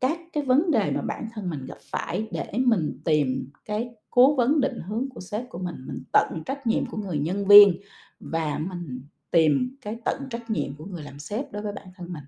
các 0.00 0.20
cái 0.32 0.44
vấn 0.44 0.70
đề 0.70 0.90
mà 0.90 1.02
bản 1.02 1.28
thân 1.34 1.50
mình 1.50 1.66
gặp 1.66 1.78
phải 1.92 2.28
để 2.32 2.46
mình 2.58 3.00
tìm 3.04 3.50
cái 3.64 3.90
cố 4.10 4.34
vấn 4.36 4.60
định 4.60 4.80
hướng 4.88 5.08
của 5.14 5.20
sếp 5.20 5.48
của 5.50 5.58
mình, 5.58 5.76
mình 5.86 6.04
tận 6.12 6.42
trách 6.46 6.66
nhiệm 6.66 6.86
của 6.86 6.96
người 6.96 7.18
nhân 7.18 7.46
viên 7.46 7.80
và 8.20 8.58
mình 8.58 9.02
tìm 9.30 9.76
cái 9.80 9.98
tận 10.04 10.22
trách 10.30 10.50
nhiệm 10.50 10.76
của 10.76 10.84
người 10.84 11.02
làm 11.02 11.18
sếp 11.18 11.52
đối 11.52 11.62
với 11.62 11.72
bản 11.72 11.88
thân 11.96 12.12
mình 12.12 12.24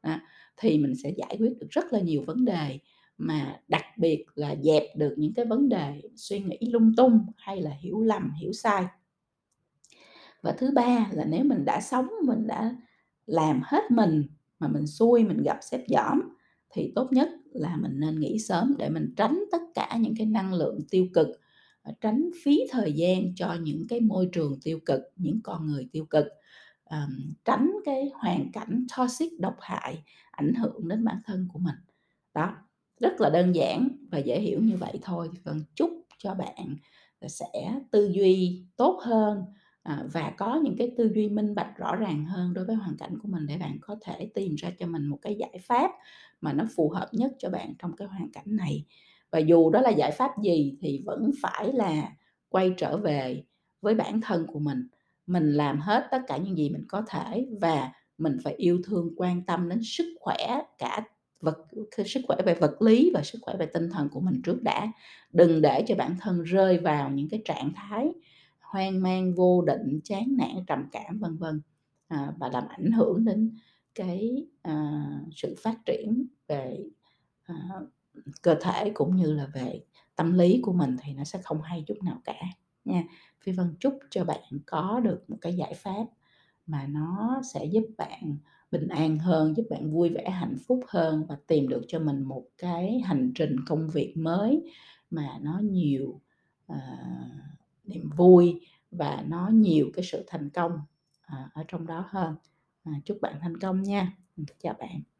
à, 0.00 0.20
thì 0.56 0.78
mình 0.78 0.94
sẽ 1.02 1.10
giải 1.16 1.36
quyết 1.38 1.52
được 1.60 1.66
rất 1.70 1.92
là 1.92 2.00
nhiều 2.00 2.22
vấn 2.26 2.44
đề, 2.44 2.78
mà 3.18 3.60
đặc 3.68 3.84
biệt 3.98 4.24
là 4.34 4.56
dẹp 4.62 4.82
được 4.96 5.14
những 5.18 5.34
cái 5.34 5.44
vấn 5.44 5.68
đề 5.68 6.02
suy 6.16 6.38
nghĩ 6.40 6.58
lung 6.70 6.92
tung 6.96 7.26
hay 7.36 7.60
là 7.62 7.70
hiểu 7.80 8.00
lầm, 8.00 8.32
hiểu 8.40 8.52
sai. 8.52 8.84
Và 10.42 10.52
thứ 10.58 10.70
ba 10.74 11.08
là 11.12 11.24
nếu 11.24 11.44
mình 11.44 11.64
đã 11.64 11.80
sống, 11.80 12.08
mình 12.26 12.46
đã 12.46 12.76
làm 13.26 13.60
hết 13.64 13.90
mình 13.90 14.26
mà 14.58 14.68
mình 14.68 14.86
xui 14.86 15.24
mình 15.24 15.42
gặp 15.42 15.58
xếp 15.62 15.84
dỏm 15.88 16.20
thì 16.70 16.92
tốt 16.94 17.08
nhất 17.12 17.28
là 17.52 17.76
mình 17.76 18.00
nên 18.00 18.20
nghỉ 18.20 18.38
sớm 18.38 18.74
để 18.78 18.88
mình 18.88 19.14
tránh 19.16 19.44
tất 19.52 19.62
cả 19.74 19.96
những 20.00 20.14
cái 20.18 20.26
năng 20.26 20.54
lượng 20.54 20.78
tiêu 20.90 21.06
cực, 21.14 21.28
ờ, 21.82 21.92
tránh 22.00 22.30
phí 22.42 22.60
thời 22.70 22.92
gian 22.92 23.34
cho 23.36 23.56
những 23.62 23.86
cái 23.88 24.00
môi 24.00 24.28
trường 24.32 24.58
tiêu 24.64 24.78
cực, 24.86 25.00
những 25.16 25.40
con 25.44 25.66
người 25.66 25.88
tiêu 25.92 26.04
cực, 26.04 26.26
um, 26.90 27.34
tránh 27.44 27.72
cái 27.84 28.10
hoàn 28.14 28.52
cảnh 28.52 28.86
toxic 28.96 29.40
độc 29.40 29.56
hại 29.60 30.02
ảnh 30.30 30.54
hưởng 30.54 30.88
đến 30.88 31.04
bản 31.04 31.18
thân 31.24 31.48
của 31.52 31.58
mình. 31.58 31.74
Đó, 32.34 32.56
rất 33.00 33.20
là 33.20 33.30
đơn 33.30 33.54
giản 33.54 33.88
và 34.10 34.18
dễ 34.18 34.40
hiểu 34.40 34.60
như 34.62 34.76
vậy 34.76 34.98
thôi. 35.02 35.30
Thì 35.44 35.50
chúc 35.74 35.90
cho 36.18 36.34
bạn 36.34 36.76
sẽ 37.28 37.80
tư 37.90 38.10
duy 38.12 38.64
tốt 38.76 39.00
hơn, 39.04 39.44
à, 39.82 40.04
và 40.12 40.32
có 40.36 40.60
những 40.64 40.76
cái 40.78 40.92
tư 40.96 41.10
duy 41.14 41.28
minh 41.28 41.54
bạch 41.54 41.76
rõ 41.76 41.96
ràng 41.96 42.24
hơn 42.24 42.54
đối 42.54 42.64
với 42.64 42.76
hoàn 42.76 42.96
cảnh 42.96 43.18
của 43.22 43.28
mình 43.28 43.46
để 43.46 43.56
bạn 43.58 43.78
có 43.80 43.96
thể 44.02 44.30
tìm 44.34 44.54
ra 44.54 44.70
cho 44.78 44.86
mình 44.86 45.06
một 45.06 45.18
cái 45.22 45.36
giải 45.38 45.58
pháp 45.62 45.90
mà 46.40 46.52
nó 46.52 46.64
phù 46.76 46.90
hợp 46.90 47.08
nhất 47.12 47.32
cho 47.38 47.50
bạn 47.50 47.74
trong 47.78 47.96
cái 47.96 48.08
hoàn 48.08 48.32
cảnh 48.32 48.56
này. 48.56 48.84
Và 49.30 49.38
dù 49.38 49.70
đó 49.70 49.80
là 49.80 49.90
giải 49.90 50.10
pháp 50.10 50.30
gì 50.42 50.76
thì 50.80 51.02
vẫn 51.06 51.30
phải 51.42 51.72
là 51.72 52.12
quay 52.48 52.74
trở 52.76 52.96
về 52.96 53.44
với 53.80 53.94
bản 53.94 54.20
thân 54.20 54.46
của 54.46 54.58
mình, 54.58 54.88
mình 55.28 55.52
làm 55.52 55.80
hết 55.80 56.08
tất 56.10 56.22
cả 56.26 56.36
những 56.36 56.58
gì 56.58 56.70
mình 56.70 56.84
có 56.88 57.02
thể 57.08 57.46
và 57.60 57.92
mình 58.18 58.36
phải 58.44 58.54
yêu 58.54 58.80
thương, 58.84 59.12
quan 59.16 59.42
tâm 59.44 59.68
đến 59.68 59.80
sức 59.82 60.14
khỏe 60.20 60.62
cả 60.78 61.00
vật 61.40 61.56
sức 62.06 62.20
khỏe 62.26 62.36
về 62.46 62.54
vật 62.54 62.82
lý 62.82 63.10
và 63.14 63.22
sức 63.22 63.38
khỏe 63.42 63.56
về 63.58 63.66
tinh 63.66 63.90
thần 63.90 64.08
của 64.08 64.20
mình 64.20 64.42
trước 64.44 64.62
đã. 64.62 64.92
Đừng 65.32 65.62
để 65.62 65.84
cho 65.88 65.94
bản 65.94 66.16
thân 66.20 66.42
rơi 66.42 66.78
vào 66.78 67.10
những 67.10 67.28
cái 67.28 67.42
trạng 67.44 67.72
thái 67.76 68.12
hoang 68.60 69.02
mang, 69.02 69.34
vô 69.34 69.62
định, 69.62 70.00
chán 70.04 70.24
nản, 70.38 70.64
trầm 70.66 70.84
cảm, 70.92 71.18
vân 71.18 71.36
vân, 71.36 71.60
à, 72.08 72.32
và 72.38 72.48
làm 72.48 72.68
ảnh 72.68 72.92
hưởng 72.92 73.24
đến 73.24 73.56
cái, 73.94 74.46
à, 74.62 75.04
sự 75.32 75.54
phát 75.62 75.78
triển 75.86 76.26
về, 76.48 76.78
à, 77.42 77.54
cơ 78.42 78.54
thể 78.60 78.90
cũng 78.94 79.16
như 79.16 79.32
là 79.32 79.46
về 79.54 79.80
tâm 80.16 80.32
lý 80.32 80.60
của 80.62 80.72
mình 80.72 80.96
thì 81.02 81.12
nó 81.12 81.24
sẽ 81.24 81.38
không 81.42 81.62
hay 81.62 81.84
chút 81.86 82.02
nào 82.02 82.20
cả 82.24 82.40
nha. 82.88 83.04
Phi 83.40 83.52
Vân 83.52 83.74
chúc 83.80 83.98
cho 84.10 84.24
bạn 84.24 84.42
có 84.66 85.00
được 85.04 85.30
một 85.30 85.36
cái 85.40 85.54
giải 85.54 85.74
pháp 85.74 86.04
mà 86.66 86.86
nó 86.86 87.40
sẽ 87.54 87.64
giúp 87.64 87.84
bạn 87.98 88.36
bình 88.70 88.88
an 88.88 89.18
hơn, 89.18 89.56
giúp 89.56 89.66
bạn 89.70 89.92
vui 89.92 90.08
vẻ, 90.08 90.30
hạnh 90.30 90.56
phúc 90.66 90.80
hơn 90.88 91.26
và 91.28 91.36
tìm 91.46 91.68
được 91.68 91.82
cho 91.88 91.98
mình 91.98 92.22
một 92.22 92.44
cái 92.58 93.00
hành 93.00 93.32
trình 93.34 93.56
công 93.66 93.88
việc 93.88 94.14
mới 94.16 94.72
mà 95.10 95.38
nó 95.40 95.60
nhiều, 95.62 96.20
uh, 96.72 96.78
niềm 97.84 98.10
vui 98.16 98.60
và 98.90 99.24
nó 99.28 99.48
nhiều 99.52 99.90
cái 99.94 100.04
sự 100.04 100.24
thành 100.26 100.50
công, 100.50 100.72
uh, 101.32 101.52
ở 101.54 101.64
trong 101.68 101.86
đó 101.86 102.04
hơn. 102.08 102.34
uh, 102.90 103.04
chúc 103.04 103.18
bạn 103.22 103.34
thành 103.40 103.60
công 103.60 103.82
nha. 103.82 104.12
Chào 104.58 104.74
bạn. 104.78 105.17